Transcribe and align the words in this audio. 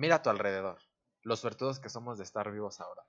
Mira 0.00 0.14
a 0.14 0.22
tu 0.22 0.30
alrededor, 0.30 0.78
los 1.22 1.40
suertudos 1.40 1.80
que 1.80 1.88
somos 1.88 2.18
de 2.18 2.22
estar 2.22 2.52
vivos 2.52 2.80
ahora. 2.80 3.02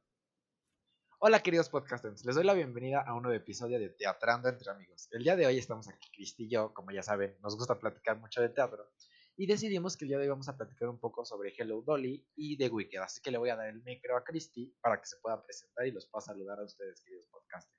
Hola 1.20 1.44
queridos 1.44 1.70
podcasters, 1.70 2.26
les 2.26 2.34
doy 2.34 2.44
la 2.44 2.56
bienvenida 2.56 3.00
a 3.06 3.14
un 3.14 3.22
nuevo 3.22 3.38
episodio 3.38 3.80
de 3.80 3.92
Teatrando 3.92 4.50
entre 4.50 4.72
amigos. 4.72 5.08
El 5.12 5.22
día 5.22 5.36
de 5.36 5.46
hoy 5.46 5.60
estamos 5.60 5.88
aquí, 5.88 6.10
Cristi 6.12 6.46
y 6.46 6.50
yo, 6.50 6.74
como 6.74 6.90
ya 6.90 7.04
saben, 7.04 7.38
nos 7.42 7.56
gusta 7.56 7.78
platicar 7.78 8.18
mucho 8.18 8.42
de 8.42 8.50
teatro. 8.50 8.90
Y 9.38 9.46
decidimos 9.46 9.98
que 9.98 10.06
el 10.06 10.10
día 10.10 10.18
de 10.18 10.24
hoy 10.24 10.30
vamos 10.30 10.50
a 10.50 10.58
platicar 10.58 10.90
un 10.90 11.00
poco 11.00 11.24
sobre 11.26 11.54
Hello 11.56 11.84
Dolly 11.84 12.28
y 12.36 12.58
The 12.58 12.70
Wicked. 12.70 13.02
Así 13.02 13.22
que 13.22 13.30
le 13.30 13.38
voy 13.38 13.52
a 13.52 13.56
dar 13.56 13.68
el 13.68 13.84
micro 13.84 14.18
a 14.18 14.24
Cristi 14.24 14.76
para 14.82 15.00
que 15.00 15.06
se 15.06 15.18
pueda 15.18 15.44
presentar 15.44 15.86
y 15.86 15.92
los 15.92 16.08
pueda 16.08 16.26
saludar 16.26 16.58
a 16.58 16.64
ustedes, 16.64 17.02
queridos 17.02 17.28
podcasters. 17.28 17.79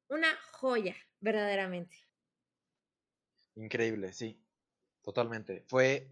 una 0.10 0.36
joya, 0.54 0.96
verdaderamente. 1.20 1.96
Increíble, 3.54 4.12
sí, 4.12 4.42
totalmente. 5.06 5.64
Fue, 5.68 6.12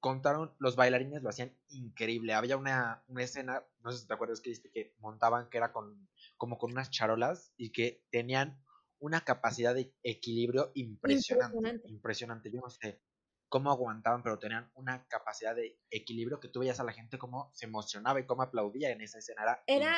contaron, 0.00 0.54
los 0.58 0.76
bailarines 0.76 1.22
lo 1.22 1.30
hacían 1.30 1.56
increíble. 1.68 2.34
Había 2.34 2.56
una, 2.56 3.04
una 3.06 3.22
escena, 3.22 3.64
no 3.82 3.92
sé 3.92 4.00
si 4.00 4.06
te 4.06 4.12
acuerdas 4.12 4.40
que 4.40 4.52
que 4.74 4.94
montaban 4.98 5.48
que 5.48 5.58
era 5.58 5.72
con, 5.72 6.08
como 6.36 6.58
con 6.58 6.72
unas 6.72 6.90
charolas 6.90 7.54
y 7.56 7.70
que 7.70 8.04
tenían 8.10 8.60
una 8.98 9.22
capacidad 9.22 9.74
de 9.74 9.94
equilibrio 10.02 10.72
impresionante, 10.74 11.88
impresionante. 11.88 12.50
Yo 12.52 12.60
no 12.60 12.70
sé 12.70 13.00
cómo 13.48 13.70
aguantaban, 13.70 14.22
pero 14.22 14.38
tenían 14.38 14.70
una 14.74 15.06
capacidad 15.08 15.54
de 15.54 15.78
equilibrio 15.90 16.40
que 16.40 16.48
tú 16.48 16.60
veías 16.60 16.80
a 16.80 16.84
la 16.84 16.92
gente 16.92 17.18
cómo 17.18 17.50
se 17.52 17.66
emocionaba 17.66 18.18
y 18.18 18.26
cómo 18.26 18.42
aplaudía 18.42 18.90
en 18.90 19.02
esa 19.02 19.18
escena. 19.18 19.60
Era, 19.66 19.94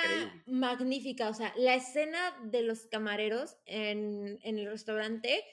magnífica. 0.46 1.28
O 1.28 1.34
sea, 1.34 1.52
la 1.56 1.74
escena 1.74 2.36
de 2.44 2.62
los 2.62 2.86
camareros 2.86 3.56
en, 3.64 4.38
en 4.42 4.58
el 4.58 4.66
restaurante, 4.66 5.44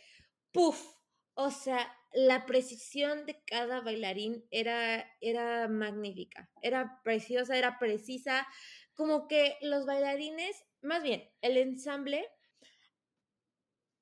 ¡puf! 0.52 1.01
O 1.44 1.50
sea, 1.50 1.91
la 2.13 2.46
precisión 2.46 3.25
de 3.25 3.44
cada 3.46 3.81
bailarín 3.81 4.46
era, 4.52 5.12
era 5.22 5.68
magnífica, 5.68 6.52
era 6.62 7.02
preciosa, 7.03 7.57
era 7.57 7.79
precisa, 7.79 8.47
como 8.94 9.28
que 9.28 9.57
los 9.62 9.88
bailarines, 9.88 10.63
más 10.84 11.02
bien, 11.02 11.28
el 11.41 11.57
ensamble 11.57 12.29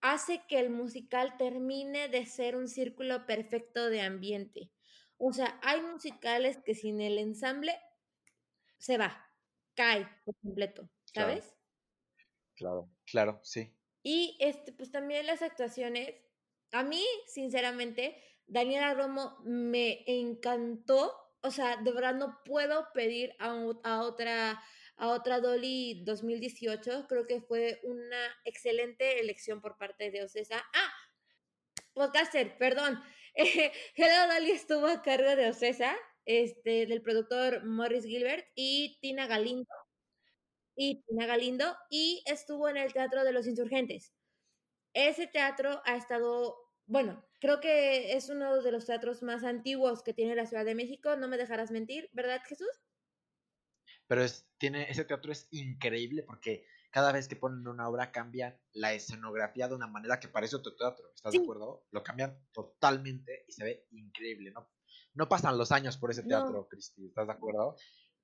hace 0.02 0.44
que 0.50 0.60
el 0.60 0.70
musical 0.70 1.38
termine 1.38 2.10
de 2.10 2.26
ser 2.26 2.58
un 2.58 2.68
círculo 2.68 3.26
perfecto 3.26 3.90
de 3.90 4.02
ambiente. 4.02 4.74
O 5.18 5.32
sea, 5.32 5.58
hay 5.64 5.80
musicales 5.80 6.58
que 6.66 6.76
sin 6.76 7.00
el 7.00 7.18
ensamble 7.20 7.80
se 8.80 8.98
va, 8.98 9.34
cae 9.76 10.10
por 10.26 10.36
completo, 10.42 10.90
¿sabes? 11.06 11.56
Claro, 12.56 12.90
claro, 13.06 13.40
sí. 13.44 13.74
Y 14.04 14.38
este, 14.42 14.74
pues 14.74 14.92
también 14.92 15.26
las 15.26 15.42
actuaciones, 15.42 16.16
a 16.72 16.84
mí, 16.84 17.04
sinceramente, 17.28 18.22
Daniela 18.48 18.94
Romo 18.94 19.38
me 19.44 20.04
encantó. 20.08 21.14
O 21.42 21.52
sea, 21.52 21.78
de 21.78 21.92
verdad 21.92 22.16
no 22.16 22.42
puedo 22.44 22.88
pedir 22.94 23.34
a, 23.40 23.54
otra 24.02 24.62
a 24.98 25.08
otra 25.10 25.40
Dolly 25.40 26.04
2018. 26.04 27.08
Creo 27.08 27.26
que 27.28 27.42
fue 27.42 27.80
una 27.84 28.20
excelente 28.46 29.20
elección 29.20 29.62
por 29.62 29.78
parte 29.78 30.12
de 30.12 30.24
Ocesa. 30.24 30.64
Ah, 30.74 30.94
podcaster, 31.94 32.58
perdón. 32.58 33.02
Hello 33.36 34.34
Dolly 34.34 34.52
estuvo 34.52 34.88
a 34.88 35.02
cargo 35.02 35.36
de 35.36 35.50
Ocesa, 35.50 35.96
este, 36.26 36.86
del 36.88 37.02
productor 37.02 37.66
Morris 37.66 38.06
Gilbert 38.06 38.46
y 38.56 38.98
Tina 39.02 39.28
Galindo. 39.28 39.74
Y 40.76 41.04
Tina 41.04 41.26
Galindo, 41.28 41.76
y 41.90 42.24
estuvo 42.26 42.70
en 42.70 42.78
el 42.78 42.92
Teatro 42.94 43.24
de 43.24 43.34
los 43.34 43.48
Insurgentes. 43.48 44.14
Ese 44.94 45.28
teatro 45.28 45.82
ha 45.86 45.96
estado, 45.96 46.58
bueno, 46.86 47.26
creo 47.40 47.60
que 47.60 48.14
es 48.14 48.30
uno 48.30 48.62
de 48.62 48.72
los 48.72 48.86
teatros 48.86 49.24
más 49.24 49.44
antiguos 49.44 50.04
que 50.04 50.14
tiene 50.14 50.36
la 50.36 50.46
Ciudad 50.46 50.66
de 50.66 50.76
México, 50.76 51.16
no 51.16 51.28
me 51.28 51.38
dejarás 51.38 51.72
mentir, 51.72 52.10
¿verdad, 52.14 52.42
Jesús? 52.48 52.70
Pero 54.08 54.24
es, 54.24 54.48
tiene, 54.58 54.90
ese 54.90 55.06
teatro 55.06 55.32
es 55.32 55.48
increíble 55.52 56.24
porque 56.24 56.66
cada 56.92 57.12
vez 57.12 57.28
que 57.28 57.36
ponen 57.36 57.68
una 57.68 57.88
obra 57.88 58.12
cambian 58.12 58.60
la 58.74 58.94
escenografía 58.94 59.68
de 59.68 59.76
una 59.76 59.88
manera 59.88 60.20
que 60.20 60.28
parece 60.28 60.56
otro 60.56 60.76
teatro. 60.76 61.12
¿Estás 61.14 61.34
de 61.34 61.40
acuerdo? 61.40 61.86
Lo 61.92 62.04
cambian 62.04 62.44
totalmente 62.52 63.46
y 63.48 63.52
se 63.52 63.64
ve 63.64 63.88
increíble, 63.92 64.52
¿no? 64.52 64.72
No 65.14 65.30
pasan 65.30 65.58
los 65.58 65.72
años 65.72 65.98
por 65.98 66.12
ese 66.12 66.24
teatro, 66.24 66.68
Cristi, 66.68 67.08
¿estás 67.08 67.28
de 67.28 67.34
acuerdo? 67.34 67.76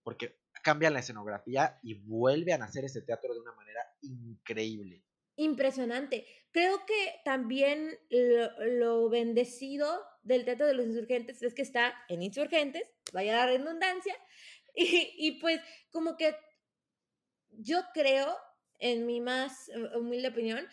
Porque 0.04 0.40
cambian 0.64 0.94
la 0.94 1.00
escenografía 1.00 1.80
y 1.84 1.94
vuelven 1.94 2.62
a 2.62 2.66
hacer 2.66 2.86
ese 2.86 3.02
teatro 3.02 3.34
de 3.34 3.42
una 3.42 3.54
manera 3.54 3.82
increíble. 4.02 5.04
Impresionante. 5.36 6.26
Creo 6.52 6.86
que 6.86 7.22
también 7.26 8.00
lo, 8.10 9.10
bendecido 9.10 10.06
del 10.24 10.46
Teatro 10.46 10.66
de 10.66 10.74
los 10.74 10.86
Insurgentes 10.86 11.42
es 11.42 11.54
que 11.54 11.62
está 11.62 11.94
en 12.08 12.24
Insurgentes, 12.24 12.84
vaya 13.12 13.36
la 13.36 13.46
redundancia, 13.48 14.16
Y, 14.76 15.40
pues 15.40 15.62
como 15.92 16.18
que 16.18 16.36
yo 17.52 17.80
creo, 17.94 18.38
en 18.80 19.06
mi 19.06 19.22
más 19.22 19.72
humilde 19.96 20.28
opinión, 20.28 20.68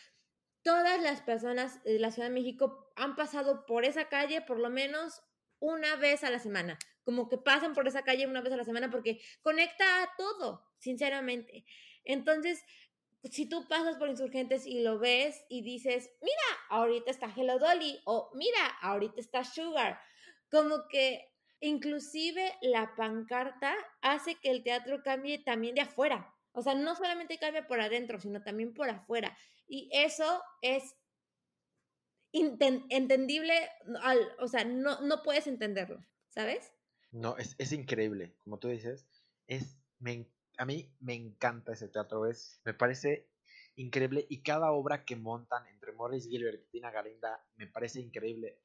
todas 0.63 1.01
las 1.01 1.23
personas 1.23 1.83
de 1.85 1.99
la 1.99 2.11
Ciudad 2.11 2.29
de 2.29 2.35
México 2.35 2.93
han 2.97 3.15
pasado 3.15 3.65
por 3.67 3.85
esa 3.85 4.09
calle 4.09 4.43
por 4.43 4.59
lo 4.59 4.71
menos 4.71 5.23
una 5.61 5.97
vez 5.97 6.25
a 6.25 6.31
la 6.31 6.41
semana. 6.41 6.79
Como 7.05 7.29
que 7.29 7.39
pasan 7.39 7.75
por 7.75 7.87
esa 7.87 8.03
calle 8.03 8.27
una 8.27 8.41
vez 8.41 8.53
a 8.53 8.57
la 8.57 8.65
semana 8.65 8.91
porque 8.91 9.21
conecta 9.43 10.03
a 10.03 10.11
todo, 10.17 10.65
sinceramente. 10.79 11.65
Entonces, 12.05 12.65
si 13.31 13.49
tú 13.49 13.67
pasas 13.69 13.97
por 13.97 14.09
insurgentes 14.09 14.67
y 14.67 14.81
lo 14.81 14.99
ves 14.99 15.45
y 15.49 15.63
dices, 15.63 16.11
mira, 16.21 16.35
ahorita 16.71 17.11
está 17.11 17.33
Hello 17.35 17.59
Dolly 17.59 18.01
o 18.05 18.31
mira, 18.35 18.67
ahorita 18.81 19.21
está 19.21 19.45
Sugar, 19.45 20.01
como 20.51 20.89
que 20.89 21.33
Inclusive 21.65 22.53
la 22.61 22.97
pancarta 22.97 23.73
hace 24.01 24.35
que 24.35 24.51
el 24.51 24.65
teatro 24.65 25.01
cambie 25.05 25.39
también 25.39 25.77
de 25.77 25.83
afuera. 25.83 26.35
O 26.51 26.61
sea, 26.61 26.75
no 26.75 26.97
solamente 26.97 27.39
cambia 27.39 27.69
por 27.69 27.81
adentro, 27.81 28.19
sino 28.19 28.43
también 28.43 28.75
por 28.75 28.91
afuera. 28.91 29.39
Y 29.69 29.89
eso 29.93 30.43
es 30.61 30.97
entendible, 32.33 33.55
o 34.41 34.49
sea, 34.49 34.65
no, 34.65 35.01
no 35.03 35.23
puedes 35.23 35.47
entenderlo, 35.47 36.05
¿sabes? 36.31 36.73
No, 37.13 37.37
es, 37.39 37.73
increíble, 37.73 38.35
como 38.43 38.59
tú 38.59 38.67
dices. 38.67 39.07
Es, 39.47 39.79
a 40.63 40.65
mí 40.65 40.95
me 41.01 41.15
encanta 41.15 41.73
ese 41.73 41.89
teatro, 41.89 42.25
es, 42.25 42.61
me 42.65 42.73
parece 42.73 43.29
increíble 43.75 44.27
y 44.29 44.45
cada 44.45 44.71
obra 44.71 45.05
que 45.05 45.17
montan 45.17 45.67
entre 45.67 45.93
Morris 45.93 46.29
Gilbert 46.29 46.63
y 46.63 46.71
Tina 46.71 46.93
Galinda 46.93 47.45
me 47.57 47.67
parece 47.67 48.01
increíble. 48.01 48.61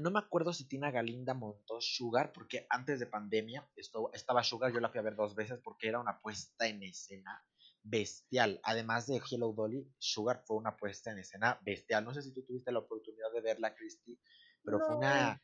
No 0.00 0.10
me 0.10 0.18
acuerdo 0.18 0.52
si 0.52 0.66
Tina 0.66 0.90
Galinda 0.90 1.34
montó 1.34 1.80
Sugar, 1.80 2.32
porque 2.32 2.66
antes 2.68 2.98
de 2.98 3.06
pandemia 3.06 3.70
esto, 3.76 4.10
estaba 4.12 4.42
Sugar, 4.42 4.72
yo 4.72 4.80
la 4.80 4.88
fui 4.88 4.98
a 4.98 5.02
ver 5.02 5.14
dos 5.14 5.36
veces 5.36 5.60
porque 5.62 5.88
era 5.88 6.00
una 6.00 6.20
puesta 6.20 6.66
en 6.66 6.82
escena 6.82 7.40
bestial. 7.84 8.58
Además 8.64 9.06
de 9.06 9.22
Hello 9.30 9.52
Dolly, 9.52 9.88
Sugar 9.96 10.42
fue 10.44 10.56
una 10.56 10.76
puesta 10.76 11.12
en 11.12 11.18
escena 11.18 11.60
bestial. 11.62 12.04
No 12.04 12.12
sé 12.12 12.22
si 12.22 12.34
tú 12.34 12.42
tuviste 12.42 12.72
la 12.72 12.80
oportunidad 12.80 13.30
de 13.32 13.42
verla, 13.42 13.76
Christy, 13.76 14.18
pero 14.64 14.80
fue 14.80 14.96
una, 14.96 15.40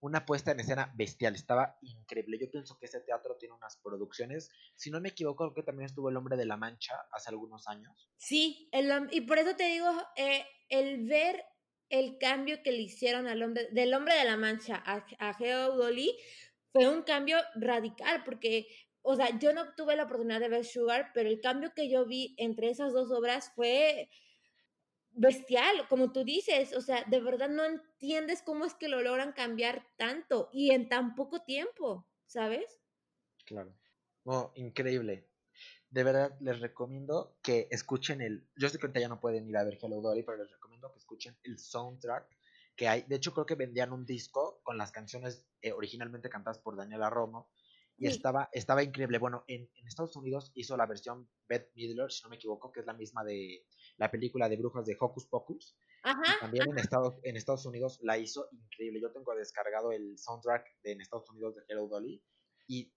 una 0.00 0.26
puesta 0.26 0.52
en 0.52 0.60
escena 0.60 0.92
bestial. 0.96 1.34
Estaba 1.34 1.78
increíble. 1.82 2.38
Yo 2.40 2.50
pienso 2.50 2.78
que 2.78 2.86
ese 2.86 3.00
teatro 3.00 3.36
tiene 3.38 3.54
unas 3.54 3.76
producciones. 3.76 4.50
Si 4.74 4.90
no 4.90 5.00
me 5.00 5.10
equivoco, 5.10 5.52
que 5.54 5.62
también 5.62 5.86
estuvo 5.86 6.08
El 6.08 6.16
Hombre 6.16 6.36
de 6.36 6.46
la 6.46 6.56
Mancha 6.56 6.94
hace 7.12 7.30
algunos 7.30 7.66
años. 7.68 8.08
Sí, 8.16 8.68
el, 8.72 8.90
y 9.10 9.22
por 9.22 9.38
eso 9.38 9.56
te 9.56 9.64
digo, 9.64 9.90
eh, 10.16 10.44
el 10.68 11.06
ver 11.06 11.42
el 11.88 12.18
cambio 12.18 12.62
que 12.62 12.72
le 12.72 12.82
hicieron 12.82 13.26
al 13.26 13.42
hombre, 13.42 13.68
del 13.72 13.94
hombre 13.94 14.14
de 14.14 14.24
la 14.24 14.36
mancha 14.36 14.82
a, 14.84 15.06
a 15.18 15.34
Geo 15.34 15.76
Dolly 15.76 16.16
fue 16.72 16.88
un 16.88 17.02
cambio 17.02 17.38
radical, 17.54 18.22
porque, 18.24 18.66
o 19.02 19.14
sea, 19.16 19.38
yo 19.38 19.52
no 19.52 19.74
tuve 19.76 19.96
la 19.96 20.04
oportunidad 20.04 20.40
de 20.40 20.48
ver 20.48 20.64
Sugar, 20.64 21.10
pero 21.14 21.28
el 21.28 21.40
cambio 21.40 21.72
que 21.74 21.90
yo 21.90 22.06
vi 22.06 22.34
entre 22.38 22.70
esas 22.70 22.92
dos 22.92 23.10
obras 23.12 23.52
fue 23.54 24.10
bestial, 25.16 25.88
como 25.88 26.12
tú 26.12 26.24
dices, 26.24 26.74
o 26.74 26.80
sea, 26.80 27.04
de 27.04 27.20
verdad 27.20 27.48
no 27.48 27.64
entiendes 27.64 28.42
cómo 28.42 28.64
es 28.64 28.74
que 28.74 28.88
lo 28.88 29.02
logran 29.02 29.32
cambiar 29.32 29.86
tanto 29.96 30.48
y 30.52 30.70
en 30.70 30.88
tan 30.88 31.14
poco 31.14 31.42
tiempo, 31.42 32.06
¿sabes? 32.26 32.80
Claro. 33.44 33.74
No, 34.24 34.52
increíble 34.54 35.28
de 35.90 36.04
verdad 36.04 36.36
les 36.40 36.60
recomiendo 36.60 37.38
que 37.42 37.68
escuchen 37.70 38.20
el. 38.20 38.46
Yo 38.56 38.68
sé 38.68 38.78
que 38.78 38.86
ahorita 38.86 39.00
ya 39.00 39.08
no 39.08 39.20
pueden 39.20 39.48
ir 39.48 39.56
a 39.56 39.64
ver 39.64 39.78
Hello 39.80 40.00
Dolly, 40.00 40.22
pero 40.22 40.36
les 40.36 40.50
recomiendo 40.50 40.92
que 40.92 40.98
escuchen 40.98 41.38
el 41.42 41.58
soundtrack 41.58 42.28
que 42.76 42.88
hay. 42.88 43.02
De 43.02 43.16
hecho, 43.16 43.32
creo 43.32 43.46
que 43.46 43.54
vendían 43.54 43.92
un 43.92 44.04
disco 44.04 44.60
con 44.62 44.76
las 44.76 44.92
canciones 44.92 45.46
eh, 45.62 45.72
originalmente 45.72 46.28
cantadas 46.28 46.58
por 46.58 46.76
Daniela 46.76 47.08
Romo. 47.08 47.48
Y 47.98 48.08
estaba, 48.08 48.48
estaba 48.52 48.82
increíble. 48.82 49.18
Bueno, 49.18 49.44
en, 49.46 49.68
Estados 49.86 50.16
Unidos 50.16 50.52
hizo 50.54 50.76
la 50.76 50.86
versión 50.86 51.28
Beth 51.48 51.70
Midler, 51.74 52.10
si 52.10 52.22
no 52.22 52.28
me 52.28 52.36
equivoco, 52.36 52.70
que 52.70 52.80
es 52.80 52.86
la 52.86 52.92
misma 52.92 53.24
de 53.24 53.64
la 53.96 54.10
película 54.10 54.48
de 54.48 54.56
brujas 54.56 54.84
de 54.84 54.96
Hocus 54.98 55.26
Pocus. 55.26 55.76
Ajá, 56.02 56.36
también 56.40 56.68
En, 56.70 56.78
Estados, 56.78 57.18
en 57.22 57.36
Estados 57.36 57.64
Unidos 57.64 57.98
la 58.02 58.18
hizo 58.18 58.48
increíble. 58.52 59.00
Yo 59.00 59.12
tengo 59.12 59.34
descargado 59.34 59.92
el 59.92 60.18
soundtrack 60.18 60.66
de 60.82 60.92
en 60.92 61.00
Estados 61.00 61.28
Unidos 61.30 61.56
de 61.56 61.62
Hello 61.68 61.88
Dolly. 61.88 62.22
Y 62.66 62.92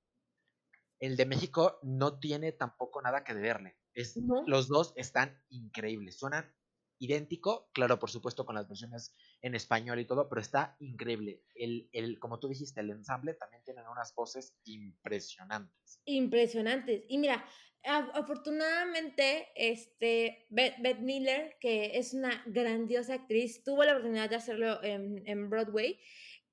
el 0.99 1.15
de 1.15 1.25
México 1.25 1.79
no 1.81 2.19
tiene 2.19 2.51
tampoco 2.51 3.01
nada 3.01 3.23
que 3.23 3.33
deberle. 3.33 3.77
Es, 3.93 4.19
Los 4.45 4.67
dos 4.67 4.93
están 4.95 5.41
increíbles. 5.49 6.19
Suenan 6.19 6.53
idéntico, 6.99 7.69
claro, 7.73 7.97
por 7.97 8.09
supuesto, 8.09 8.45
con 8.45 8.55
las 8.55 8.67
versiones 8.67 9.15
en 9.41 9.55
español 9.55 9.99
y 9.99 10.05
todo, 10.05 10.29
pero 10.29 10.41
está 10.41 10.75
increíble. 10.79 11.41
El, 11.55 11.89
el, 11.91 12.19
como 12.19 12.39
tú 12.39 12.47
dijiste, 12.47 12.81
el 12.81 12.91
ensamble 12.91 13.33
también 13.33 13.63
tienen 13.63 13.87
unas 13.87 14.13
voces 14.13 14.55
impresionantes. 14.65 16.01
Impresionantes. 16.05 17.03
Y 17.07 17.17
mira, 17.17 17.43
afortunadamente, 17.83 19.47
este, 19.55 20.45
Beth, 20.49 20.99
Miller, 20.99 21.57
que 21.59 21.97
es 21.97 22.13
una 22.13 22.43
grandiosa 22.45 23.15
actriz, 23.15 23.63
tuvo 23.63 23.83
la 23.83 23.93
oportunidad 23.93 24.29
de 24.29 24.35
hacerlo 24.35 24.83
en, 24.83 25.23
en 25.25 25.49
Broadway. 25.49 25.99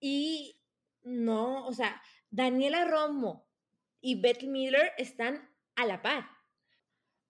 Y 0.01 0.63
no, 1.03 1.67
o 1.67 1.73
sea, 1.73 2.01
Daniela 2.31 2.85
Romo, 2.85 3.47
y 4.01 4.21
Beth 4.21 4.45
Miller 4.45 4.93
están 4.99 5.51
a 5.75 5.85
la 5.85 6.01
par. 6.01 6.36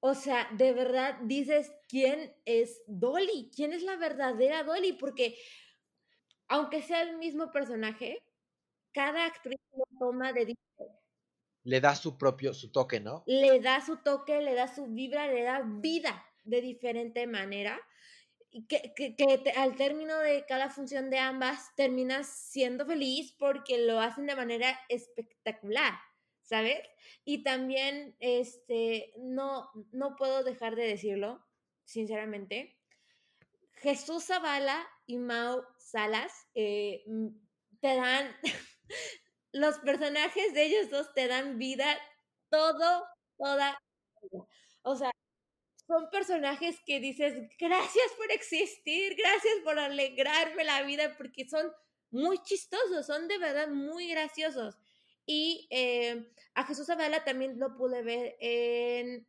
O 0.09 0.15
sea, 0.15 0.49
de 0.53 0.73
verdad 0.73 1.19
dices, 1.23 1.73
¿quién 1.89 2.33
es 2.45 2.81
Dolly? 2.87 3.51
¿Quién 3.53 3.73
es 3.73 3.83
la 3.83 3.97
verdadera 3.97 4.63
Dolly? 4.63 4.93
Porque 4.93 5.37
aunque 6.47 6.81
sea 6.81 7.03
el 7.03 7.19
mismo 7.19 7.51
personaje, 7.51 8.23
cada 8.93 9.27
actriz 9.27 9.59
lo 9.73 9.85
toma 9.99 10.33
de 10.33 10.47
diferente. 10.47 11.01
Le 11.65 11.81
da 11.81 11.97
su 11.97 12.17
propio, 12.17 12.55
su 12.55 12.71
toque, 12.71 13.01
¿no? 13.01 13.25
Le 13.27 13.59
da 13.59 13.85
su 13.85 13.97
toque, 13.97 14.41
le 14.43 14.55
da 14.55 14.73
su 14.73 14.87
vibra, 14.87 15.27
le 15.27 15.43
da 15.43 15.65
vida 15.65 16.25
de 16.45 16.61
diferente 16.61 17.27
manera. 17.27 17.77
Que, 18.69 18.95
que 18.95 19.53
al 19.57 19.75
término 19.75 20.17
de 20.19 20.47
cada 20.47 20.71
función 20.71 21.11
de 21.11 21.19
ambas 21.19 21.75
terminas 21.75 22.29
siendo 22.29 22.87
feliz 22.87 23.35
porque 23.41 23.85
lo 23.85 23.99
hacen 23.99 24.27
de 24.27 24.37
manera 24.37 24.79
espectacular. 24.89 25.95
¿Sabes? 26.47 26.81
Y 27.25 27.43
también, 27.43 28.17
este, 28.21 29.13
no, 29.19 29.71
no 29.93 30.17
puedo 30.17 30.43
dejar 30.45 30.77
de 30.77 30.87
decirlo, 30.87 31.45
sinceramente. 31.85 32.79
Jesús 33.75 34.25
Zavala 34.25 34.89
y 35.07 35.19
Mau 35.19 35.63
Salas 35.79 36.33
eh, 36.55 37.05
te 37.81 37.97
dan, 37.97 38.35
los 39.53 39.79
personajes 39.81 40.55
de 40.55 40.65
ellos 40.65 40.91
dos 40.91 41.13
te 41.15 41.29
dan 41.29 41.59
vida 41.59 41.99
todo, 42.49 43.07
toda. 43.37 43.79
O 44.83 44.97
sea, 44.97 45.11
son 45.87 46.11
personajes 46.11 46.77
que 46.87 47.01
dices, 47.01 47.35
gracias 47.59 48.13
por 48.17 48.31
existir, 48.33 49.15
gracias 49.17 49.55
por 49.65 49.79
alegrarme 49.79 50.65
la 50.65 50.83
vida, 50.83 51.15
porque 51.17 51.49
son 51.49 51.73
muy 52.11 52.39
chistosos, 52.43 53.07
son 53.07 53.29
de 53.29 53.39
verdad 53.39 53.69
muy 53.69 54.09
graciosos. 54.09 54.77
Y 55.27 55.67
eh, 55.71 56.33
a 56.55 56.65
Jesús 56.65 56.87
Zavala 56.87 57.25
también 57.25 57.59
lo 57.59 57.77
pude 57.77 58.03
ver 58.03 58.37
en, 58.41 59.27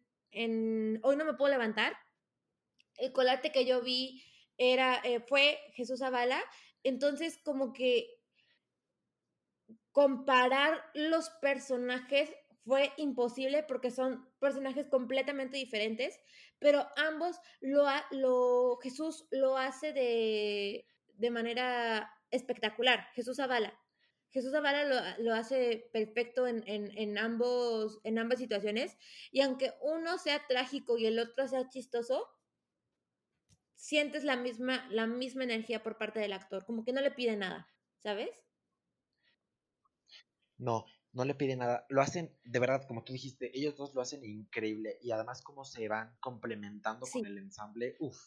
Hoy 1.03 1.15
no 1.15 1.25
me 1.25 1.33
puedo 1.33 1.51
levantar. 1.51 1.97
El 2.97 3.11
colate 3.11 3.51
que 3.51 3.65
yo 3.65 3.81
vi 3.81 4.23
era, 4.57 5.01
eh, 5.03 5.19
fue 5.19 5.59
Jesús 5.73 5.99
Zavala. 5.99 6.39
Entonces, 6.83 7.39
como 7.44 7.73
que 7.73 8.07
comparar 9.91 10.83
los 10.94 11.31
personajes 11.41 12.29
fue 12.63 12.91
imposible 12.97 13.63
porque 13.63 13.89
son 13.89 14.29
personajes 14.39 14.85
completamente 14.88 15.57
diferentes, 15.57 16.19
pero 16.59 16.85
ambos 16.97 17.39
lo, 17.61 17.85
lo 18.11 18.77
Jesús 18.83 19.25
lo 19.31 19.57
hace 19.57 19.94
de, 19.94 20.85
de 21.13 21.31
manera 21.31 22.13
espectacular, 22.29 23.07
Jesús 23.13 23.38
Zavala. 23.38 23.73
Jesús 24.37 24.51
Zavala 24.51 25.17
lo, 25.17 25.33
hace 25.33 25.89
perfecto 25.91 26.45
en, 26.45 27.17
ambos, 27.17 27.99
en 28.03 28.19
ambas 28.19 28.37
situaciones. 28.37 28.95
Y 29.31 29.41
aunque 29.41 29.73
uno 29.81 30.19
sea 30.19 30.45
trágico 30.47 30.95
y 30.99 31.07
el 31.07 31.17
otro 31.17 31.47
sea 31.47 31.67
chistoso, 31.69 32.23
sientes 33.73 34.23
la 34.23 34.35
misma, 34.35 34.87
la 34.91 35.07
misma 35.07 35.44
energía 35.44 35.81
por 35.81 35.97
parte 35.97 36.19
del 36.19 36.33
actor, 36.33 36.65
como 36.65 36.85
que 36.85 36.94
no 36.94 37.01
le 37.01 37.09
pide 37.09 37.35
nada, 37.35 37.67
¿sabes? 37.97 38.29
No, 40.59 40.85
no 41.13 41.25
le 41.25 41.33
pide 41.33 41.56
nada. 41.56 41.87
Lo 41.89 42.03
hacen, 42.03 42.31
de 42.44 42.59
verdad, 42.59 42.85
como 42.87 43.03
tú 43.03 43.13
dijiste, 43.13 43.49
ellos 43.57 43.75
dos 43.75 43.95
lo 43.95 44.01
hacen 44.01 44.23
increíble. 44.23 44.99
Y 45.01 45.09
además, 45.09 45.41
como 45.41 45.65
se 45.65 45.87
van 45.87 46.15
complementando 46.19 47.07
con 47.11 47.25
el 47.25 47.39
ensamble, 47.39 47.95
uff, 47.97 48.19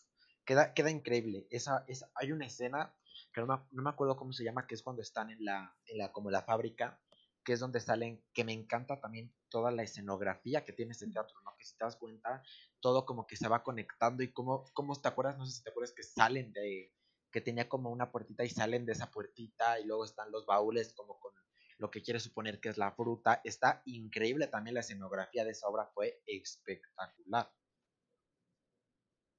queda, 0.44 0.74
queda 0.74 0.90
increíble. 0.90 1.46
Esa, 1.50 1.84
esa, 1.86 2.10
hay 2.16 2.32
una 2.32 2.46
escena 2.46 2.96
que 3.32 3.40
no 3.40 3.68
me, 3.70 3.90
acuerdo 3.90 4.16
cómo 4.16 4.32
se 4.32 4.44
llama, 4.44 4.66
que 4.66 4.74
es 4.74 4.82
cuando 4.82 5.02
están 5.02 5.30
en 5.30 5.44
la, 5.44 5.76
en 5.86 5.98
la, 5.98 6.12
como 6.12 6.30
la 6.30 6.42
fábrica, 6.42 7.00
que 7.44 7.52
es 7.52 7.60
donde 7.60 7.80
salen, 7.80 8.22
que 8.32 8.44
me 8.44 8.52
encanta 8.52 9.00
también 9.00 9.32
toda 9.48 9.70
la 9.70 9.82
escenografía 9.82 10.64
que 10.64 10.72
tiene 10.72 10.92
ese 10.92 11.08
teatro, 11.08 11.36
¿no? 11.44 11.56
Que 11.56 11.64
si 11.64 11.76
te 11.76 11.84
das 11.84 11.96
cuenta, 11.96 12.42
todo 12.80 13.06
como 13.06 13.26
que 13.26 13.36
se 13.36 13.48
va 13.48 13.62
conectando 13.62 14.22
y 14.22 14.32
cómo, 14.32 14.64
cómo 14.72 15.00
te 15.00 15.08
acuerdas, 15.08 15.38
no 15.38 15.46
sé 15.46 15.52
si 15.52 15.62
te 15.62 15.70
acuerdas 15.70 15.92
que 15.92 16.02
salen 16.02 16.52
de, 16.52 16.92
que 17.30 17.40
tenía 17.40 17.68
como 17.68 17.90
una 17.90 18.10
puertita 18.10 18.44
y 18.44 18.50
salen 18.50 18.84
de 18.84 18.92
esa 18.92 19.10
puertita 19.10 19.80
y 19.80 19.84
luego 19.84 20.04
están 20.04 20.30
los 20.30 20.46
baúles 20.46 20.92
como 20.92 21.18
con 21.18 21.32
lo 21.78 21.90
que 21.90 22.02
quiere 22.02 22.20
suponer 22.20 22.60
que 22.60 22.68
es 22.68 22.76
la 22.76 22.92
fruta. 22.92 23.40
Está 23.44 23.82
increíble 23.86 24.46
también 24.48 24.74
la 24.74 24.80
escenografía 24.80 25.44
de 25.44 25.52
esa 25.52 25.68
obra, 25.68 25.86
fue 25.94 26.22
espectacular. 26.26 27.50